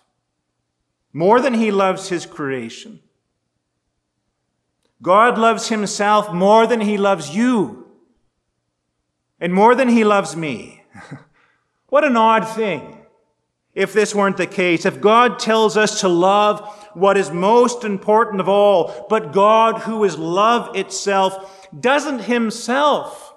more 1.15 1.39
than 1.39 1.53
he 1.53 1.71
loves 1.71 2.09
his 2.09 2.25
creation. 2.25 2.99
God 5.01 5.37
loves 5.37 5.69
himself 5.69 6.33
more 6.33 6.67
than 6.67 6.81
he 6.81 6.97
loves 6.97 7.33
you 7.33 7.87
and 9.39 9.53
more 9.53 9.75
than 9.75 9.87
he 9.87 10.03
loves 10.03 10.35
me. 10.35 10.83
what 11.87 12.03
an 12.03 12.17
odd 12.17 12.45
thing 12.45 12.97
if 13.73 13.93
this 13.93 14.13
weren't 14.13 14.35
the 14.35 14.45
case. 14.45 14.85
If 14.85 14.99
God 14.99 15.39
tells 15.39 15.77
us 15.77 16.01
to 16.01 16.09
love 16.09 16.67
what 16.95 17.15
is 17.15 17.31
most 17.31 17.85
important 17.85 18.41
of 18.41 18.49
all, 18.49 19.07
but 19.09 19.31
God, 19.31 19.83
who 19.83 20.03
is 20.03 20.17
love 20.17 20.75
itself, 20.75 21.69
doesn't 21.79 22.23
himself 22.23 23.33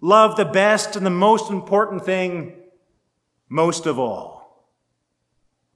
love 0.00 0.34
the 0.34 0.44
best 0.44 0.96
and 0.96 1.06
the 1.06 1.10
most 1.10 1.52
important 1.52 2.04
thing 2.04 2.56
most 3.48 3.86
of 3.86 3.96
all. 3.96 4.39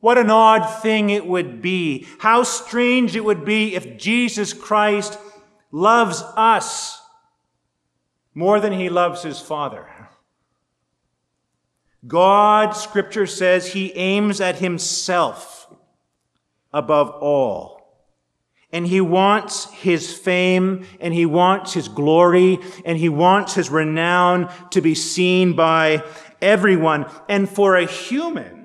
What 0.05 0.19
an 0.19 0.29
odd 0.29 0.83
thing 0.83 1.09
it 1.09 1.27
would 1.27 1.63
be. 1.63 2.07
How 2.19 2.43
strange 2.43 3.17
it 3.17 3.25
would 3.25 3.43
be 3.43 3.75
if 3.75 3.97
Jesus 3.97 4.53
Christ 4.53 5.19
loves 5.73 6.23
us 6.37 7.01
more 8.35 8.61
than 8.61 8.75
he 8.75 8.91
loves 8.91 9.23
his 9.23 9.41
Father. 9.41 9.87
God, 12.07 12.73
Scripture 12.73 13.27
says, 13.27 13.69
he 13.69 13.95
aims 13.95 14.43
at 14.43 14.57
himself 14.57 15.75
above 16.71 17.09
all. 17.09 18.05
And 18.71 18.87
he 18.87 19.01
wants 19.01 19.71
his 19.71 20.13
fame 20.13 20.85
and 21.01 21.15
he 21.15 21.25
wants 21.25 21.73
his 21.73 21.89
glory 21.89 22.59
and 22.85 22.99
he 22.99 23.09
wants 23.09 23.55
his 23.55 23.71
renown 23.71 24.53
to 24.73 24.83
be 24.83 24.95
seen 24.95 25.55
by 25.55 26.05
everyone. 26.43 27.11
And 27.27 27.49
for 27.49 27.77
a 27.77 27.87
human, 27.87 28.65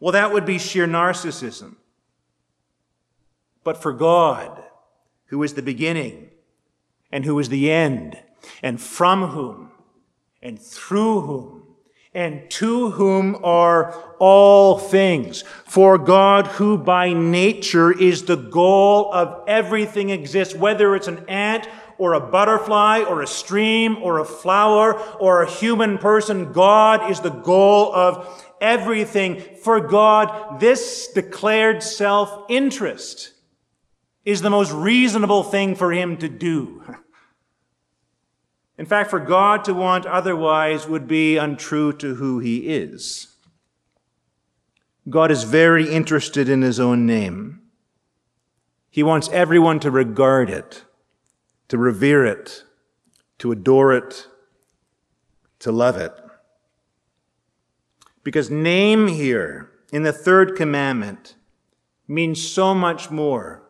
well, 0.00 0.12
that 0.12 0.32
would 0.32 0.46
be 0.46 0.58
sheer 0.58 0.86
narcissism. 0.86 1.76
But 3.62 3.80
for 3.80 3.92
God, 3.92 4.64
who 5.26 5.42
is 5.42 5.54
the 5.54 5.62
beginning 5.62 6.30
and 7.12 7.24
who 7.24 7.38
is 7.38 7.48
the 7.50 7.70
end, 7.70 8.18
and 8.62 8.80
from 8.80 9.28
whom 9.28 9.70
and 10.42 10.60
through 10.60 11.20
whom 11.20 11.60
and 12.12 12.50
to 12.50 12.90
whom 12.90 13.38
are 13.44 13.92
all 14.18 14.78
things. 14.78 15.42
For 15.64 15.96
God, 15.96 16.48
who 16.48 16.76
by 16.76 17.12
nature 17.12 17.92
is 17.92 18.24
the 18.24 18.36
goal 18.36 19.12
of 19.12 19.44
everything 19.46 20.10
exists, 20.10 20.54
whether 20.54 20.96
it's 20.96 21.06
an 21.06 21.24
ant 21.28 21.68
or 21.98 22.14
a 22.14 22.20
butterfly 22.20 23.04
or 23.06 23.22
a 23.22 23.28
stream 23.28 23.98
or 24.02 24.18
a 24.18 24.24
flower 24.24 24.98
or 25.18 25.42
a 25.42 25.50
human 25.50 25.98
person, 25.98 26.52
God 26.52 27.10
is 27.10 27.20
the 27.20 27.30
goal 27.30 27.94
of 27.94 28.49
everything 28.60 29.40
for 29.62 29.80
God, 29.80 30.60
this 30.60 31.08
declared 31.08 31.82
self 31.82 32.46
interest 32.48 33.32
is 34.24 34.42
the 34.42 34.50
most 34.50 34.72
reasonable 34.72 35.42
thing 35.42 35.74
for 35.74 35.92
him 35.92 36.16
to 36.18 36.28
do. 36.28 36.82
In 38.78 38.86
fact, 38.86 39.10
for 39.10 39.20
God 39.20 39.64
to 39.64 39.74
want 39.74 40.06
otherwise 40.06 40.88
would 40.88 41.06
be 41.06 41.36
untrue 41.36 41.92
to 41.94 42.14
who 42.14 42.38
he 42.38 42.68
is. 42.68 43.36
God 45.08 45.30
is 45.30 45.44
very 45.44 45.90
interested 45.90 46.48
in 46.48 46.62
his 46.62 46.80
own 46.80 47.04
name. 47.04 47.60
He 48.90 49.02
wants 49.02 49.28
everyone 49.30 49.80
to 49.80 49.90
regard 49.90 50.48
it, 50.48 50.84
to 51.68 51.78
revere 51.78 52.24
it, 52.24 52.64
to 53.38 53.52
adore 53.52 53.92
it, 53.92 54.26
to 55.60 55.70
love 55.70 55.96
it. 55.96 56.12
Because 58.22 58.50
name 58.50 59.08
here 59.08 59.70
in 59.92 60.02
the 60.02 60.12
third 60.12 60.56
commandment 60.56 61.36
means 62.06 62.46
so 62.46 62.74
much 62.74 63.10
more 63.10 63.62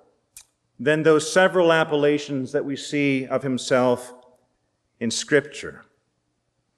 than 0.79 1.03
those 1.03 1.31
several 1.31 1.73
appellations 1.73 2.53
that 2.53 2.65
we 2.65 2.75
see 2.75 3.27
of 3.27 3.43
himself 3.43 4.13
in 4.99 5.11
Scripture. 5.11 5.85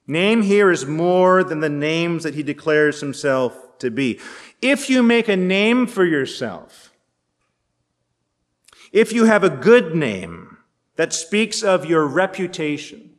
Name 0.05 0.41
here 0.41 0.69
is 0.69 0.85
more 0.85 1.43
than 1.43 1.61
the 1.61 1.69
names 1.69 2.23
that 2.23 2.35
he 2.35 2.43
declares 2.43 2.99
himself 2.99 3.77
to 3.79 3.89
be. 3.89 4.19
If 4.61 4.89
you 4.89 5.01
make 5.01 5.29
a 5.29 5.37
name 5.37 5.87
for 5.87 6.03
yourself, 6.03 6.91
if 8.91 9.13
you 9.13 9.25
have 9.25 9.43
a 9.43 9.49
good 9.49 9.95
name 9.95 10.57
that 10.97 11.13
speaks 11.13 11.63
of 11.63 11.85
your 11.85 12.05
reputation, 12.05 13.11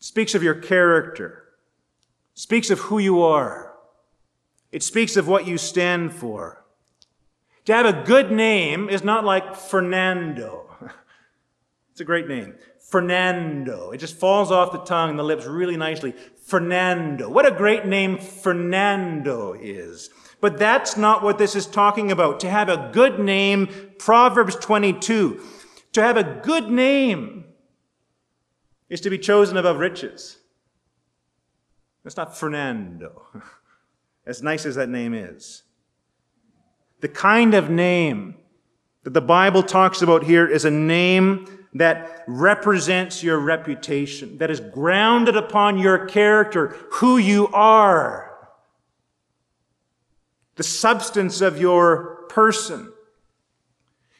speaks 0.00 0.34
of 0.34 0.42
your 0.42 0.54
character, 0.54 1.41
speaks 2.34 2.70
of 2.70 2.80
who 2.80 2.98
you 2.98 3.22
are, 3.22 3.74
it 4.70 4.82
speaks 4.82 5.16
of 5.16 5.28
what 5.28 5.46
you 5.46 5.58
stand 5.58 6.12
for. 6.12 6.64
To 7.66 7.74
have 7.74 7.86
a 7.86 8.02
good 8.04 8.32
name 8.32 8.88
is 8.88 9.04
not 9.04 9.24
like 9.24 9.54
Fernando. 9.56 10.68
It's 11.92 12.00
a 12.00 12.04
great 12.04 12.26
name. 12.26 12.54
Fernando. 12.88 13.90
It 13.90 13.98
just 13.98 14.16
falls 14.16 14.50
off 14.50 14.72
the 14.72 14.78
tongue 14.78 15.10
and 15.10 15.18
the 15.18 15.22
lips 15.22 15.44
really 15.44 15.76
nicely. 15.76 16.14
Fernando. 16.46 17.28
What 17.28 17.46
a 17.46 17.50
great 17.50 17.84
name 17.84 18.16
Fernando 18.16 19.52
is. 19.52 20.08
But 20.40 20.58
that's 20.58 20.96
not 20.96 21.22
what 21.22 21.36
this 21.36 21.54
is 21.54 21.66
talking 21.66 22.10
about. 22.10 22.40
To 22.40 22.50
have 22.50 22.70
a 22.70 22.90
good 22.92 23.18
name, 23.18 23.68
Proverbs 23.98 24.56
22, 24.56 25.40
to 25.92 26.02
have 26.02 26.16
a 26.16 26.40
good 26.42 26.70
name 26.70 27.44
is 28.88 29.00
to 29.02 29.10
be 29.10 29.18
chosen 29.18 29.56
above 29.56 29.78
riches. 29.78 30.38
That's 32.04 32.16
not 32.16 32.36
Fernando, 32.36 33.26
as 34.26 34.42
nice 34.42 34.66
as 34.66 34.74
that 34.74 34.88
name 34.88 35.14
is. 35.14 35.62
The 37.00 37.08
kind 37.08 37.54
of 37.54 37.70
name 37.70 38.36
that 39.04 39.14
the 39.14 39.20
Bible 39.20 39.62
talks 39.62 40.02
about 40.02 40.24
here 40.24 40.46
is 40.46 40.64
a 40.64 40.70
name 40.70 41.46
that 41.74 42.24
represents 42.26 43.22
your 43.22 43.38
reputation, 43.38 44.38
that 44.38 44.50
is 44.50 44.60
grounded 44.60 45.36
upon 45.36 45.78
your 45.78 46.06
character, 46.06 46.76
who 46.92 47.16
you 47.16 47.48
are, 47.48 48.48
the 50.56 50.62
substance 50.62 51.40
of 51.40 51.58
your 51.58 52.26
person. 52.28 52.92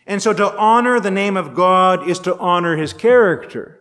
And 0.07 0.23
so 0.23 0.33
to 0.33 0.57
honor 0.57 0.99
the 0.99 1.11
name 1.11 1.37
of 1.37 1.55
God 1.55 2.09
is 2.09 2.19
to 2.21 2.37
honor 2.39 2.77
his 2.77 2.93
character. 2.93 3.81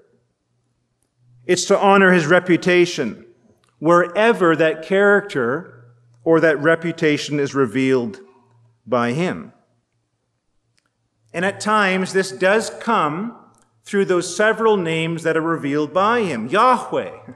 It's 1.46 1.66
to 1.66 1.80
honor 1.80 2.12
his 2.12 2.28
reputation 2.28 3.26
wherever 3.82 4.56
that 4.56 4.84
character 4.84 5.84
or 6.24 6.40
that 6.40 6.56
reputation 6.60 7.40
is 7.40 7.56
revealed 7.56 8.20
by 8.86 9.12
him. 9.12 9.52
And 11.34 11.44
at 11.44 11.60
times, 11.60 12.14
this 12.14 12.32
does 12.32 12.70
come 12.70 13.36
through 13.84 14.06
those 14.06 14.36
several 14.36 14.78
names 14.78 15.24
that 15.24 15.36
are 15.36 15.42
revealed 15.42 15.92
by 15.96 16.22
him 16.22 16.48
Yahweh, 16.48 17.34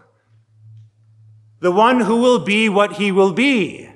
the 1.62 1.72
one 1.72 2.02
who 2.02 2.18
will 2.18 2.46
be 2.46 2.70
what 2.70 2.94
he 2.94 3.12
will 3.12 3.34
be, 3.34 3.90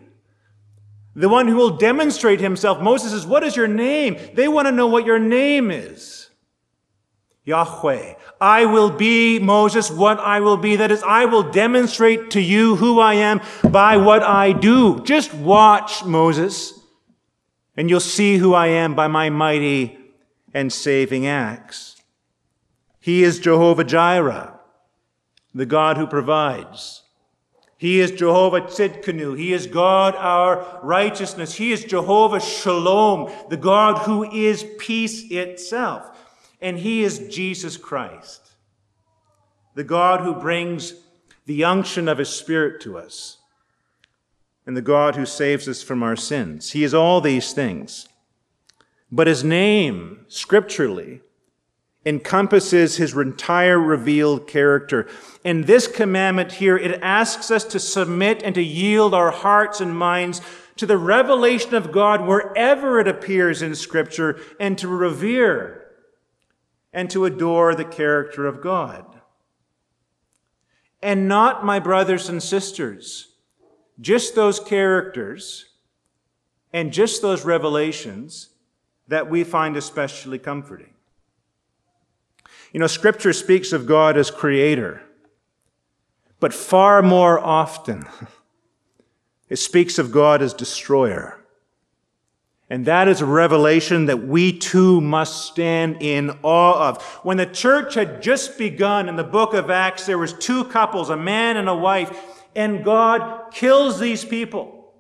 the 1.16 1.30
one 1.30 1.48
who 1.48 1.56
will 1.56 1.78
demonstrate 1.78 2.40
himself. 2.40 2.82
Moses 2.82 3.12
says, 3.12 3.28
What 3.28 3.44
is 3.44 3.56
your 3.56 3.68
name? 3.68 4.18
They 4.34 4.48
want 4.48 4.68
to 4.68 4.72
know 4.72 4.88
what 4.88 5.06
your 5.06 5.20
name 5.20 5.70
is. 5.70 6.29
Yahweh. 7.50 8.14
I 8.40 8.66
will 8.66 8.92
be, 8.92 9.40
Moses, 9.40 9.90
what 9.92 10.20
I 10.20 10.40
will 10.40 10.58
be. 10.58 10.76
That 10.76 10.92
is, 10.92 11.04
I 11.04 11.26
will 11.26 11.44
demonstrate 11.44 12.32
to 12.32 12.40
you 12.40 12.76
who 12.78 13.00
I 13.00 13.16
am 13.16 13.42
by 13.70 13.98
what 13.98 14.24
I 14.24 14.54
do. 14.54 15.02
Just 15.04 15.34
watch, 15.34 16.06
Moses, 16.06 16.74
and 17.76 17.90
you'll 17.90 18.00
see 18.00 18.38
who 18.38 18.54
I 18.54 18.68
am 18.68 18.96
by 18.96 19.08
my 19.08 19.30
mighty 19.30 19.98
and 20.54 20.72
saving 20.72 21.26
acts. 21.26 22.02
He 23.00 23.24
is 23.24 23.40
Jehovah 23.40 23.84
Jireh, 23.84 24.60
the 25.54 25.66
God 25.66 25.98
who 25.98 26.06
provides. 26.06 27.04
He 27.78 28.02
is 28.02 28.12
Jehovah 28.12 28.62
Tzidkenu. 28.62 29.38
He 29.40 29.54
is 29.54 29.66
God 29.66 30.14
our 30.16 30.82
righteousness. 30.84 31.54
He 31.54 31.72
is 31.72 31.86
Jehovah 31.86 32.42
Shalom, 32.42 33.32
the 33.50 33.56
God 33.56 34.00
who 34.00 34.30
is 34.30 34.66
peace 34.78 35.24
itself. 35.32 36.19
And 36.62 36.80
He 36.80 37.04
is 37.04 37.28
Jesus 37.30 37.78
Christ, 37.78 38.52
the 39.76 39.84
God 39.84 40.22
who 40.22 40.34
brings 40.34 40.94
the 41.46 41.64
unction 41.64 42.08
of 42.08 42.18
His 42.18 42.30
Spirit 42.30 42.82
to 42.82 42.98
us, 42.98 43.38
and 44.66 44.76
the 44.76 44.82
God 44.82 45.16
who 45.16 45.26
saves 45.26 45.68
us 45.68 45.82
from 45.82 46.04
our 46.04 46.16
sins. 46.16 46.72
He 46.72 46.84
is 46.84 46.94
all 46.94 47.22
these 47.22 47.54
things. 47.54 48.08
But 49.12 49.28
His 49.28 49.44
name, 49.44 50.26
scripturally, 50.28 51.22
encompasses 52.06 52.98
his 52.98 53.16
entire 53.16 53.78
revealed 53.78 54.48
character. 54.48 55.08
In 55.44 55.64
this 55.64 55.88
commandment 55.88 56.54
here, 56.54 56.78
it 56.78 57.00
asks 57.02 57.52
us 57.52 57.66
to 57.66 57.80
submit 57.80 58.42
and 58.42 58.56
to 58.56 58.64
yield 58.64 59.14
our 59.14 59.32
hearts 59.32 59.82
and 59.82 59.98
minds 59.98 60.42
to 60.78 60.86
the 60.86 60.98
revelation 60.98 61.76
of 61.76 61.92
God 61.92 62.26
wherever 62.26 63.00
it 63.00 63.08
appears 63.08 63.62
in 63.62 63.76
Scripture 63.76 64.40
and 64.60 64.78
to 64.78 64.88
revere 64.88 65.89
and 66.92 67.10
to 67.10 67.26
adore 67.26 67.76
the 67.76 67.86
character 67.86 68.48
of 68.48 68.62
God. 68.62 69.06
And 71.02 71.28
not, 71.28 71.64
my 71.64 71.80
brothers 71.80 72.30
and 72.30 72.42
sisters, 72.42 73.36
just 74.02 74.36
those 74.36 74.60
characters 74.60 75.70
and 76.74 76.92
just 76.92 77.22
those 77.22 77.46
revelations 77.46 78.50
that 79.08 79.30
we 79.30 79.44
find 79.44 79.76
especially 79.76 80.40
comforting. 80.40 80.94
You 82.72 82.80
know, 82.80 82.88
Scripture 82.88 83.34
speaks 83.34 83.74
of 83.74 83.88
God 83.88 84.18
as 84.18 84.30
creator, 84.30 85.02
but 86.40 86.54
far 86.54 87.02
more 87.02 87.40
often, 87.40 88.06
it 89.50 89.58
speaks 89.58 89.98
of 89.98 90.12
God 90.12 90.42
as 90.42 90.54
destroyer. 90.54 91.39
And 92.70 92.86
that 92.86 93.08
is 93.08 93.22
a 93.22 93.26
revelation 93.26 94.06
that 94.06 94.28
we 94.28 94.58
too 94.58 95.02
must 95.02 95.46
stand 95.46 95.98
in 96.02 96.38
awe 96.44 96.90
of. 96.90 97.02
When 97.24 97.38
the 97.38 97.48
church 97.48 97.96
had 97.96 98.22
just 98.22 98.58
begun 98.58 99.10
in 99.10 99.16
the 99.16 99.24
book 99.24 99.56
of 99.56 99.72
Acts, 99.72 100.06
there 100.06 100.20
was 100.20 100.34
two 100.34 100.66
couples, 100.66 101.10
a 101.10 101.18
man 101.18 101.58
and 101.58 101.68
a 101.68 101.76
wife, 101.76 102.16
and 102.56 102.84
God 102.84 103.52
kills 103.52 104.00
these 104.00 104.24
people 104.24 104.94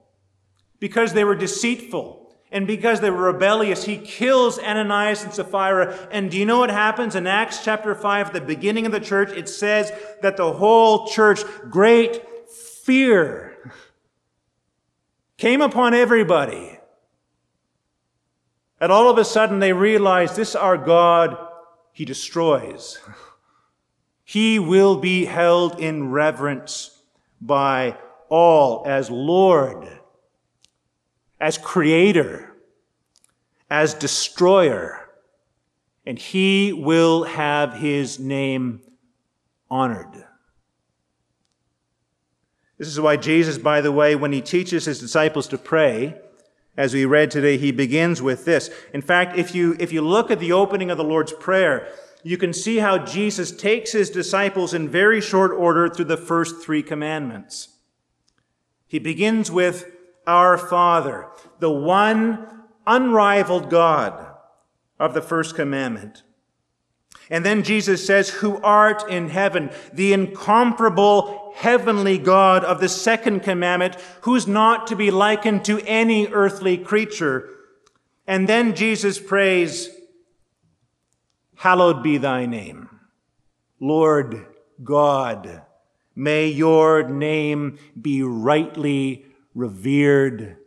because 0.79 1.13
they 1.13 1.23
were 1.23 1.35
deceitful 1.35 2.19
and 2.51 2.65
because 2.65 2.99
they 2.99 3.11
were 3.11 3.31
rebellious, 3.31 3.83
he 3.83 3.97
kills 3.97 4.57
Ananias 4.57 5.23
and 5.23 5.31
Sapphira. 5.31 5.95
And 6.11 6.31
do 6.31 6.37
you 6.37 6.45
know 6.45 6.59
what 6.59 6.71
happens 6.71 7.15
in 7.15 7.27
Acts 7.27 7.63
chapter 7.63 7.93
5, 7.93 8.33
the 8.33 8.41
beginning 8.41 8.87
of 8.87 8.91
the 8.91 8.99
church? 8.99 9.29
It 9.31 9.47
says 9.47 9.91
that 10.23 10.35
the 10.35 10.51
whole 10.53 11.07
church, 11.07 11.41
great 11.69 12.49
fear 12.49 13.71
came 15.37 15.61
upon 15.61 15.93
everybody. 15.93 16.78
And 18.79 18.91
all 18.91 19.09
of 19.09 19.17
a 19.17 19.25
sudden 19.25 19.59
they 19.59 19.73
realize 19.73 20.35
this 20.35 20.55
our 20.55 20.77
God, 20.77 21.37
he 21.91 22.05
destroys. 22.05 22.99
He 24.23 24.59
will 24.59 24.97
be 24.97 25.25
held 25.25 25.79
in 25.79 26.11
reverence 26.11 27.01
by 27.41 27.97
all 28.29 28.83
as 28.85 29.09
Lord 29.09 29.89
as 31.39 31.57
creator, 31.57 32.55
as 33.69 33.93
destroyer, 33.93 35.09
and 36.05 36.19
he 36.19 36.73
will 36.73 37.23
have 37.23 37.73
his 37.73 38.19
name 38.19 38.81
honored. 39.69 40.25
This 42.77 42.87
is 42.87 42.99
why 42.99 43.17
Jesus, 43.17 43.57
by 43.57 43.81
the 43.81 43.91
way, 43.91 44.15
when 44.15 44.31
he 44.31 44.41
teaches 44.41 44.85
his 44.85 44.99
disciples 44.99 45.47
to 45.49 45.57
pray, 45.57 46.19
as 46.79 46.93
we 46.93 47.03
read 47.03 47.29
today, 47.29 47.57
he 47.57 47.73
begins 47.73 48.21
with 48.21 48.45
this. 48.45 48.69
In 48.93 49.01
fact, 49.01 49.37
if 49.37 49.53
you, 49.53 49.75
if 49.81 49.91
you 49.91 50.01
look 50.01 50.31
at 50.31 50.39
the 50.39 50.53
opening 50.53 50.89
of 50.89 50.97
the 50.97 51.03
Lord's 51.03 51.33
Prayer, 51.33 51.89
you 52.23 52.37
can 52.37 52.53
see 52.53 52.77
how 52.77 52.97
Jesus 52.97 53.51
takes 53.51 53.91
his 53.91 54.09
disciples 54.09 54.73
in 54.73 54.87
very 54.87 55.19
short 55.19 55.51
order 55.51 55.89
through 55.89 56.05
the 56.05 56.15
first 56.15 56.63
three 56.63 56.81
commandments. 56.81 57.67
He 58.87 58.97
begins 58.97 59.51
with 59.51 59.91
our 60.25 60.57
Father, 60.57 61.27
the 61.59 61.69
one 61.69 62.47
unrivaled 62.87 63.69
God 63.69 64.33
of 64.97 65.13
the 65.13 65.21
first 65.21 65.55
commandment. 65.55 66.23
And 67.29 67.45
then 67.45 67.63
Jesus 67.63 68.05
says, 68.05 68.29
Who 68.29 68.59
art 68.61 69.07
in 69.07 69.29
heaven, 69.29 69.69
the 69.93 70.13
incomparable 70.13 71.53
heavenly 71.55 72.17
God 72.17 72.63
of 72.63 72.79
the 72.79 72.89
second 72.89 73.41
commandment, 73.41 73.97
who's 74.21 74.47
not 74.47 74.87
to 74.87 74.95
be 74.95 75.11
likened 75.11 75.65
to 75.65 75.79
any 75.81 76.27
earthly 76.27 76.77
creature. 76.77 77.49
And 78.25 78.47
then 78.49 78.75
Jesus 78.75 79.19
prays, 79.19 79.89
Hallowed 81.55 82.01
be 82.01 82.17
thy 82.17 82.45
name. 82.45 82.89
Lord 83.79 84.45
God, 84.83 85.61
may 86.15 86.47
your 86.47 87.07
name 87.07 87.77
be 87.99 88.23
rightly 88.23 89.25
revered 89.53 90.57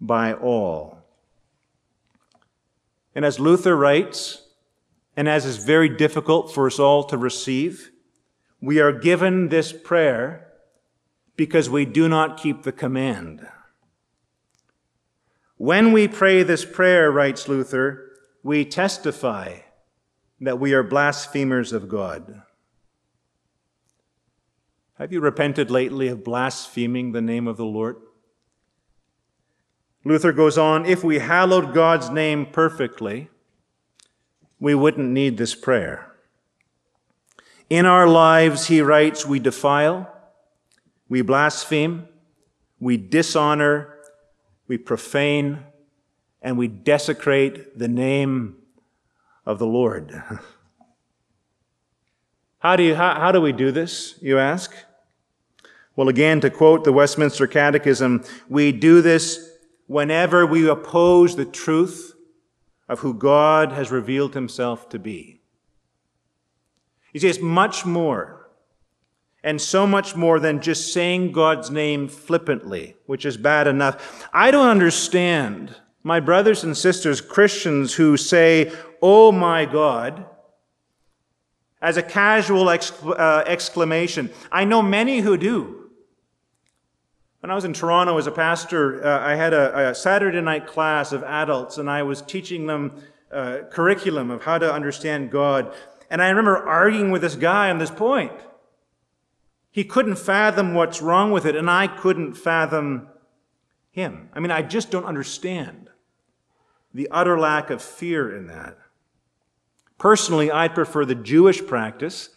by 0.00 0.32
all. 0.32 0.98
And 3.14 3.24
as 3.24 3.38
Luther 3.38 3.76
writes, 3.76 4.41
and 5.16 5.28
as 5.28 5.44
is 5.44 5.64
very 5.64 5.88
difficult 5.88 6.52
for 6.52 6.66
us 6.66 6.78
all 6.78 7.04
to 7.04 7.18
receive, 7.18 7.90
we 8.60 8.80
are 8.80 8.92
given 8.92 9.48
this 9.48 9.72
prayer 9.72 10.52
because 11.36 11.68
we 11.68 11.84
do 11.84 12.08
not 12.08 12.40
keep 12.40 12.62
the 12.62 12.72
command. 12.72 13.46
When 15.56 15.92
we 15.92 16.08
pray 16.08 16.42
this 16.42 16.64
prayer, 16.64 17.10
writes 17.10 17.48
Luther, 17.48 18.10
we 18.42 18.64
testify 18.64 19.58
that 20.40 20.58
we 20.58 20.72
are 20.74 20.82
blasphemers 20.82 21.72
of 21.72 21.88
God. 21.88 22.42
Have 24.98 25.12
you 25.12 25.20
repented 25.20 25.70
lately 25.70 26.08
of 26.08 26.24
blaspheming 26.24 27.12
the 27.12 27.20
name 27.20 27.46
of 27.46 27.56
the 27.56 27.64
Lord? 27.64 27.96
Luther 30.04 30.32
goes 30.32 30.58
on, 30.58 30.84
if 30.84 31.04
we 31.04 31.20
hallowed 31.20 31.74
God's 31.74 32.10
name 32.10 32.46
perfectly, 32.46 33.28
we 34.62 34.76
wouldn't 34.76 35.10
need 35.10 35.36
this 35.38 35.56
prayer. 35.56 36.06
In 37.68 37.84
our 37.84 38.06
lives, 38.06 38.68
he 38.68 38.80
writes, 38.80 39.26
we 39.26 39.40
defile, 39.40 40.08
we 41.08 41.20
blaspheme, 41.20 42.06
we 42.78 42.96
dishonor, 42.96 43.98
we 44.68 44.78
profane, 44.78 45.64
and 46.40 46.56
we 46.56 46.68
desecrate 46.68 47.76
the 47.76 47.88
name 47.88 48.54
of 49.44 49.58
the 49.58 49.66
Lord. 49.66 50.22
How 52.60 52.76
do, 52.76 52.84
you, 52.84 52.94
how, 52.94 53.18
how 53.18 53.32
do 53.32 53.40
we 53.40 53.50
do 53.50 53.72
this, 53.72 54.16
you 54.22 54.38
ask? 54.38 54.72
Well, 55.96 56.08
again, 56.08 56.40
to 56.42 56.50
quote 56.50 56.84
the 56.84 56.92
Westminster 56.92 57.48
Catechism, 57.48 58.22
we 58.48 58.70
do 58.70 59.02
this 59.02 59.50
whenever 59.88 60.46
we 60.46 60.68
oppose 60.68 61.34
the 61.34 61.44
truth 61.44 62.14
of 62.92 63.00
who 63.00 63.14
God 63.14 63.72
has 63.72 63.90
revealed 63.90 64.34
himself 64.34 64.90
to 64.90 64.98
be. 64.98 65.40
You 67.14 67.20
see, 67.20 67.28
it's 67.28 67.40
much 67.40 67.86
more, 67.86 68.50
and 69.42 69.58
so 69.58 69.86
much 69.86 70.14
more 70.14 70.38
than 70.38 70.60
just 70.60 70.92
saying 70.92 71.32
God's 71.32 71.70
name 71.70 72.06
flippantly, 72.06 72.96
which 73.06 73.24
is 73.24 73.38
bad 73.38 73.66
enough. 73.66 74.28
I 74.30 74.50
don't 74.50 74.68
understand 74.68 75.74
my 76.02 76.20
brothers 76.20 76.64
and 76.64 76.76
sisters, 76.76 77.22
Christians 77.22 77.94
who 77.94 78.18
say, 78.18 78.70
Oh 79.00 79.32
my 79.32 79.64
God, 79.64 80.26
as 81.80 81.96
a 81.96 82.02
casual 82.02 82.68
exc- 82.68 83.02
uh, 83.06 83.42
exclamation. 83.46 84.28
I 84.52 84.64
know 84.66 84.82
many 84.82 85.20
who 85.20 85.38
do. 85.38 85.81
When 87.42 87.50
I 87.50 87.56
was 87.56 87.64
in 87.64 87.72
Toronto 87.72 88.18
as 88.18 88.28
a 88.28 88.30
pastor, 88.30 89.04
uh, 89.04 89.18
I 89.18 89.34
had 89.34 89.52
a, 89.52 89.88
a, 89.88 89.94
Saturday 89.96 90.40
night 90.40 90.64
class 90.64 91.10
of 91.10 91.24
adults, 91.24 91.76
and 91.76 91.90
I 91.90 92.04
was 92.04 92.22
teaching 92.22 92.68
them 92.68 93.02
uh, 93.32 93.62
curriculum 93.68 94.30
of 94.30 94.44
how 94.44 94.58
to 94.58 94.72
understand 94.72 95.32
God. 95.32 95.74
And 96.08 96.22
I 96.22 96.28
remember 96.28 96.56
arguing 96.56 97.10
with 97.10 97.22
this 97.22 97.34
guy 97.34 97.68
on 97.68 97.78
this 97.78 97.90
point. 97.90 98.30
He 99.72 99.82
couldn't 99.82 100.20
fathom 100.20 100.74
what's 100.74 101.02
wrong 101.02 101.32
with 101.32 101.44
it, 101.44 101.56
and 101.56 101.68
I 101.68 101.88
couldn't 101.88 102.34
fathom 102.34 103.08
him. 103.90 104.28
I 104.32 104.38
mean, 104.38 104.52
I 104.52 104.62
just 104.62 104.92
don't 104.92 105.04
understand 105.04 105.90
the 106.94 107.08
utter 107.10 107.40
lack 107.40 107.70
of 107.70 107.82
fear 107.82 108.36
in 108.36 108.46
that. 108.46 108.78
Personally, 109.98 110.52
I'd 110.52 110.76
prefer 110.76 111.04
the 111.04 111.16
Jewish 111.16 111.66
practice. 111.66 112.28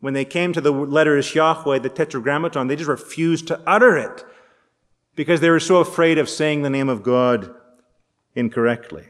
When 0.00 0.14
they 0.14 0.24
came 0.24 0.54
to 0.54 0.62
the 0.62 0.72
letters 0.72 1.34
Yahweh, 1.34 1.80
the 1.80 1.90
Tetragrammaton, 1.90 2.68
they 2.68 2.76
just 2.76 2.88
refused 2.88 3.48
to 3.48 3.60
utter 3.66 3.98
it 3.98 4.24
because 5.18 5.40
they 5.40 5.50
were 5.50 5.58
so 5.58 5.78
afraid 5.78 6.16
of 6.16 6.28
saying 6.28 6.62
the 6.62 6.70
name 6.70 6.88
of 6.88 7.02
God 7.02 7.52
incorrectly. 8.36 9.04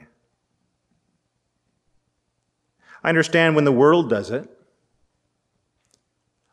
I 3.05 3.11
understand 3.11 3.55
when 3.55 3.66
the 3.66 3.73
world 3.73 4.09
does 4.09 4.31
it. 4.31 4.49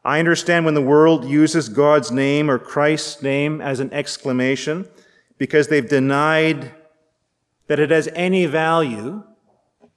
I 0.03 0.19
understand 0.19 0.65
when 0.65 0.73
the 0.73 0.81
world 0.81 1.23
uses 1.23 1.69
God's 1.69 2.11
name 2.11 2.51
or 2.51 2.59
Christ's 2.59 3.21
name 3.21 3.61
as 3.61 3.79
an 3.79 3.93
exclamation 3.93 4.89
because 5.37 5.69
they've 5.69 5.87
denied 5.87 6.73
that 7.67 7.79
it 7.79 7.91
has 7.91 8.09
any 8.13 8.47
value 8.47 9.23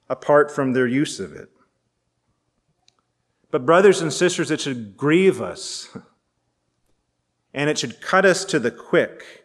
apart 0.09 0.49
from 0.55 0.71
their 0.71 0.87
use 0.87 1.19
of 1.19 1.33
it. 1.33 1.49
But, 3.51 3.65
brothers 3.65 3.99
and 3.99 4.13
sisters, 4.13 4.51
it 4.51 4.61
should 4.61 4.95
grieve 4.95 5.41
us 5.41 5.89
and 7.53 7.69
it 7.69 7.77
should 7.77 7.99
cut 7.99 8.23
us 8.23 8.45
to 8.45 8.57
the 8.57 8.71
quick 8.71 9.38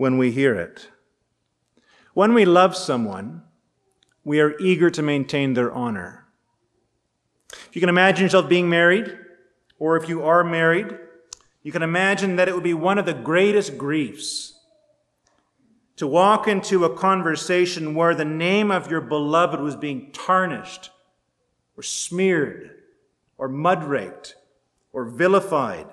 when 0.00 0.16
we 0.16 0.30
hear 0.30 0.54
it. 0.54 0.88
When 2.14 2.32
we 2.32 2.46
love 2.46 2.74
someone, 2.74 3.42
we 4.24 4.40
are 4.40 4.58
eager 4.58 4.88
to 4.88 5.02
maintain 5.02 5.52
their 5.52 5.70
honor. 5.70 6.26
If 7.52 7.76
you 7.76 7.80
can 7.80 7.90
imagine 7.90 8.22
yourself 8.22 8.48
being 8.48 8.70
married, 8.70 9.14
or 9.78 9.98
if 9.98 10.08
you 10.08 10.22
are 10.22 10.42
married, 10.42 10.96
you 11.62 11.70
can 11.70 11.82
imagine 11.82 12.36
that 12.36 12.48
it 12.48 12.54
would 12.54 12.64
be 12.64 12.72
one 12.72 12.96
of 12.96 13.04
the 13.04 13.12
greatest 13.12 13.76
griefs 13.76 14.58
to 15.96 16.06
walk 16.06 16.48
into 16.48 16.86
a 16.86 16.96
conversation 16.96 17.94
where 17.94 18.14
the 18.14 18.24
name 18.24 18.70
of 18.70 18.90
your 18.90 19.02
beloved 19.02 19.60
was 19.60 19.76
being 19.76 20.12
tarnished, 20.12 20.88
or 21.76 21.82
smeared, 21.82 22.70
or 23.36 23.48
mud 23.48 23.84
raked, 23.84 24.34
or 24.94 25.04
vilified. 25.04 25.88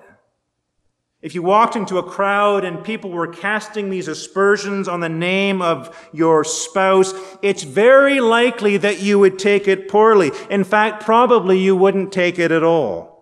If 1.20 1.34
you 1.34 1.42
walked 1.42 1.74
into 1.74 1.98
a 1.98 2.02
crowd 2.02 2.64
and 2.64 2.84
people 2.84 3.10
were 3.10 3.26
casting 3.26 3.90
these 3.90 4.06
aspersions 4.06 4.86
on 4.86 5.00
the 5.00 5.08
name 5.08 5.60
of 5.60 6.08
your 6.12 6.44
spouse, 6.44 7.12
it's 7.42 7.64
very 7.64 8.20
likely 8.20 8.76
that 8.76 9.00
you 9.00 9.18
would 9.18 9.36
take 9.36 9.66
it 9.66 9.88
poorly. 9.88 10.30
In 10.48 10.62
fact, 10.62 11.04
probably 11.04 11.58
you 11.58 11.74
wouldn't 11.74 12.12
take 12.12 12.38
it 12.38 12.52
at 12.52 12.62
all. 12.62 13.18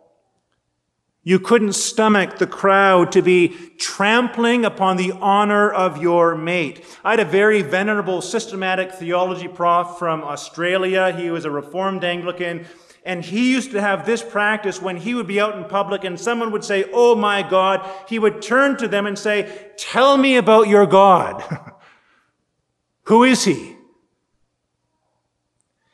You 1.22 1.40
couldn't 1.40 1.72
stomach 1.72 2.38
the 2.38 2.46
crowd 2.46 3.11
to 3.12 3.22
be 3.22 3.56
trampling 3.78 4.64
upon 4.66 4.98
the 4.98 5.12
honor 5.12 5.68
of 5.70 6.00
your 6.00 6.37
mate. 6.37 6.85
I 7.02 7.12
had 7.12 7.20
a 7.20 7.24
very 7.24 7.62
venerable 7.62 8.20
systematic 8.20 8.92
theology 8.92 9.48
prof 9.48 9.98
from 9.98 10.22
Australia. 10.22 11.12
He 11.16 11.30
was 11.30 11.46
a 11.46 11.50
Reformed 11.50 12.04
Anglican. 12.04 12.66
And 13.07 13.25
he 13.25 13.53
used 13.53 13.71
to 13.71 13.81
have 13.81 14.05
this 14.05 14.21
practice 14.21 14.83
when 14.83 14.97
he 14.97 15.14
would 15.14 15.29
be 15.29 15.40
out 15.40 15.57
in 15.57 15.64
public 15.64 16.03
and 16.03 16.19
someone 16.19 16.51
would 16.51 16.64
say, 16.64 16.90
Oh 16.92 17.14
my 17.14 17.49
God, 17.49 17.88
he 18.09 18.19
would 18.19 18.42
turn 18.42 18.77
to 18.79 18.88
them 18.88 19.07
and 19.07 19.16
say, 19.16 19.71
Tell 19.79 20.16
me 20.16 20.37
about 20.37 20.66
your 20.66 20.87
God. 20.87 21.40
Who 23.05 23.23
is 23.23 23.45
he? 23.45 23.77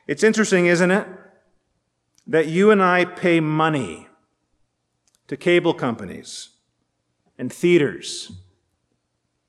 It's 0.07 0.23
interesting, 0.23 0.65
isn't 0.65 0.91
it? 0.91 1.07
That 2.27 2.49
you 2.49 2.71
and 2.71 2.83
I 2.83 3.05
pay 3.05 3.41
money 3.41 4.09
to 5.29 5.37
cable 5.37 5.75
companies 5.75 6.49
and 7.37 7.53
theaters 7.53 8.33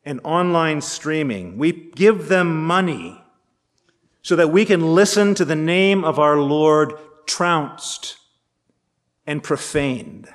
and 0.03 0.19
online 0.25 0.81
streaming. 0.81 1.57
We 1.57 1.71
give 1.71 2.27
them 2.27 2.67
money 2.67 3.23
so 4.21 4.35
that 4.35 4.49
we 4.49 4.65
can 4.65 4.93
listen 4.93 5.33
to 5.35 5.45
the 5.45 5.55
name 5.55 6.03
of 6.03 6.19
our 6.19 6.37
Lord 6.37 6.93
trounced 7.25 8.17
and 9.25 9.41
profaned. 9.43 10.27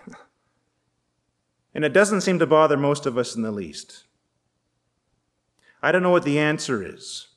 And 1.74 1.84
it 1.84 1.92
doesn't 1.92 2.22
seem 2.22 2.38
to 2.38 2.46
bother 2.46 2.76
most 2.76 3.06
of 3.06 3.16
us 3.18 3.36
in 3.36 3.42
the 3.42 3.52
least. 3.52 4.04
I 5.82 5.92
don't 5.92 6.02
know 6.02 6.10
what 6.10 6.24
the 6.24 6.38
answer 6.38 6.82
is, 6.82 7.28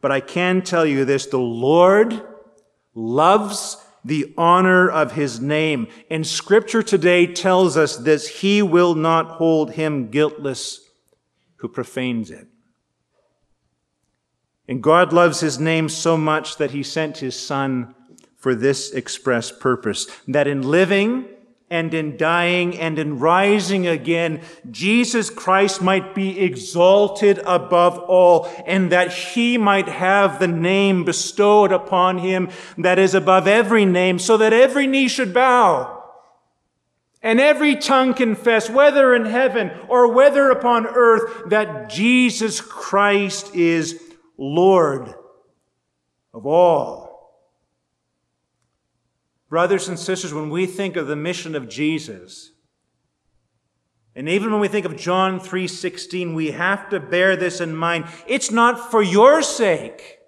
but 0.00 0.12
I 0.12 0.20
can 0.20 0.62
tell 0.62 0.86
you 0.86 1.04
this 1.04 1.26
the 1.26 1.38
Lord 1.38 2.22
loves 2.94 3.78
the 4.04 4.32
honor 4.36 4.88
of 4.88 5.12
his 5.12 5.40
name. 5.40 5.88
And 6.10 6.26
scripture 6.26 6.82
today 6.82 7.26
tells 7.26 7.76
us 7.76 7.96
this 7.96 8.28
he 8.40 8.62
will 8.62 8.94
not 8.94 9.38
hold 9.38 9.72
him 9.72 10.10
guiltless 10.10 10.88
who 11.56 11.68
profanes 11.68 12.30
it. 12.30 12.46
And 14.68 14.82
God 14.82 15.12
loves 15.12 15.40
his 15.40 15.58
name 15.58 15.88
so 15.88 16.16
much 16.16 16.56
that 16.56 16.70
he 16.70 16.82
sent 16.82 17.18
his 17.18 17.38
son 17.38 17.94
for 18.44 18.54
this 18.54 18.90
express 18.90 19.50
purpose 19.50 20.06
that 20.28 20.46
in 20.46 20.60
living 20.60 21.26
and 21.70 21.94
in 21.94 22.14
dying 22.18 22.78
and 22.78 22.98
in 22.98 23.18
rising 23.18 23.86
again, 23.86 24.42
Jesus 24.70 25.30
Christ 25.30 25.80
might 25.80 26.14
be 26.14 26.38
exalted 26.38 27.38
above 27.46 27.98
all, 27.98 28.46
and 28.66 28.92
that 28.92 29.10
he 29.10 29.56
might 29.56 29.88
have 29.88 30.38
the 30.38 30.46
name 30.46 31.04
bestowed 31.04 31.72
upon 31.72 32.18
him 32.18 32.50
that 32.76 32.98
is 32.98 33.14
above 33.14 33.48
every 33.48 33.86
name, 33.86 34.18
so 34.18 34.36
that 34.36 34.52
every 34.52 34.86
knee 34.86 35.08
should 35.08 35.32
bow. 35.32 36.04
And 37.22 37.40
every 37.40 37.76
tongue 37.76 38.12
confess, 38.12 38.68
whether 38.68 39.14
in 39.14 39.24
heaven 39.24 39.70
or 39.88 40.12
whether 40.12 40.50
upon 40.50 40.86
earth, 40.86 41.48
that 41.48 41.88
Jesus 41.88 42.60
Christ 42.60 43.54
is 43.54 43.98
Lord 44.36 45.14
of 46.34 46.44
all. 46.44 47.03
Brothers 49.54 49.86
and 49.86 49.96
sisters, 49.96 50.34
when 50.34 50.50
we 50.50 50.66
think 50.66 50.96
of 50.96 51.06
the 51.06 51.14
mission 51.14 51.54
of 51.54 51.68
Jesus, 51.68 52.50
and 54.16 54.28
even 54.28 54.50
when 54.50 54.60
we 54.60 54.66
think 54.66 54.84
of 54.84 54.96
John 54.96 55.38
3:16, 55.38 56.34
we 56.34 56.50
have 56.50 56.88
to 56.88 56.98
bear 56.98 57.36
this 57.36 57.60
in 57.60 57.76
mind. 57.76 58.06
It's 58.26 58.50
not 58.50 58.90
for 58.90 59.00
your 59.00 59.42
sake 59.42 60.18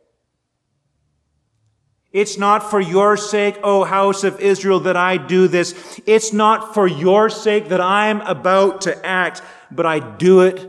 It's 2.13 2.39
not 2.39 2.71
for 2.71 2.81
your 2.81 3.19
sake, 3.19 3.59
O 3.63 3.85
house 3.85 4.25
of 4.25 4.41
Israel, 4.41 4.81
that 4.81 4.97
I 4.97 5.19
do 5.19 5.49
this. 5.49 6.01
It's 6.07 6.33
not 6.33 6.73
for 6.73 6.87
your 6.87 7.29
sake 7.29 7.69
that 7.69 7.81
I 7.81 8.07
am 8.07 8.23
about 8.23 8.81
to 8.83 9.05
act, 9.05 9.43
but 9.71 9.85
I 9.85 9.99
do 9.99 10.41
it 10.41 10.67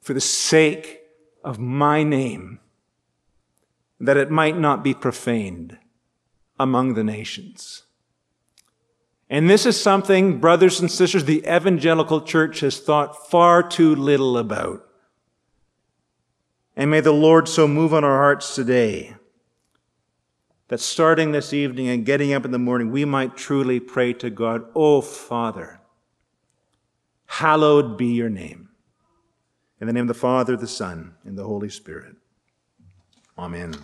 for 0.00 0.12
the 0.12 0.20
sake 0.20 1.02
of 1.44 1.60
my 1.60 2.02
name, 2.02 2.58
that 4.00 4.16
it 4.16 4.30
might 4.30 4.58
not 4.58 4.82
be 4.82 4.92
profaned 4.92 5.78
among 6.58 6.94
the 6.94 7.04
nations. 7.04 7.84
And 9.30 9.48
this 9.48 9.66
is 9.66 9.80
something, 9.80 10.38
brothers 10.38 10.80
and 10.80 10.90
sisters, 10.90 11.24
the 11.24 11.44
evangelical 11.44 12.22
church 12.22 12.60
has 12.60 12.80
thought 12.80 13.30
far 13.30 13.62
too 13.62 13.94
little 13.94 14.38
about. 14.38 14.86
And 16.76 16.90
may 16.90 17.00
the 17.00 17.12
Lord 17.12 17.48
so 17.48 17.68
move 17.68 17.92
on 17.92 18.04
our 18.04 18.16
hearts 18.16 18.54
today 18.54 19.16
that 20.68 20.80
starting 20.80 21.32
this 21.32 21.52
evening 21.52 21.88
and 21.88 22.06
getting 22.06 22.32
up 22.32 22.44
in 22.44 22.52
the 22.52 22.58
morning, 22.58 22.90
we 22.90 23.04
might 23.04 23.36
truly 23.36 23.80
pray 23.80 24.12
to 24.14 24.30
God, 24.30 24.64
Oh, 24.74 25.00
Father, 25.00 25.80
hallowed 27.26 27.98
be 27.98 28.06
your 28.06 28.30
name. 28.30 28.68
In 29.80 29.86
the 29.86 29.92
name 29.92 30.04
of 30.04 30.08
the 30.08 30.14
Father, 30.14 30.56
the 30.56 30.66
Son, 30.66 31.14
and 31.24 31.36
the 31.36 31.44
Holy 31.44 31.68
Spirit. 31.68 32.16
Amen. 33.36 33.74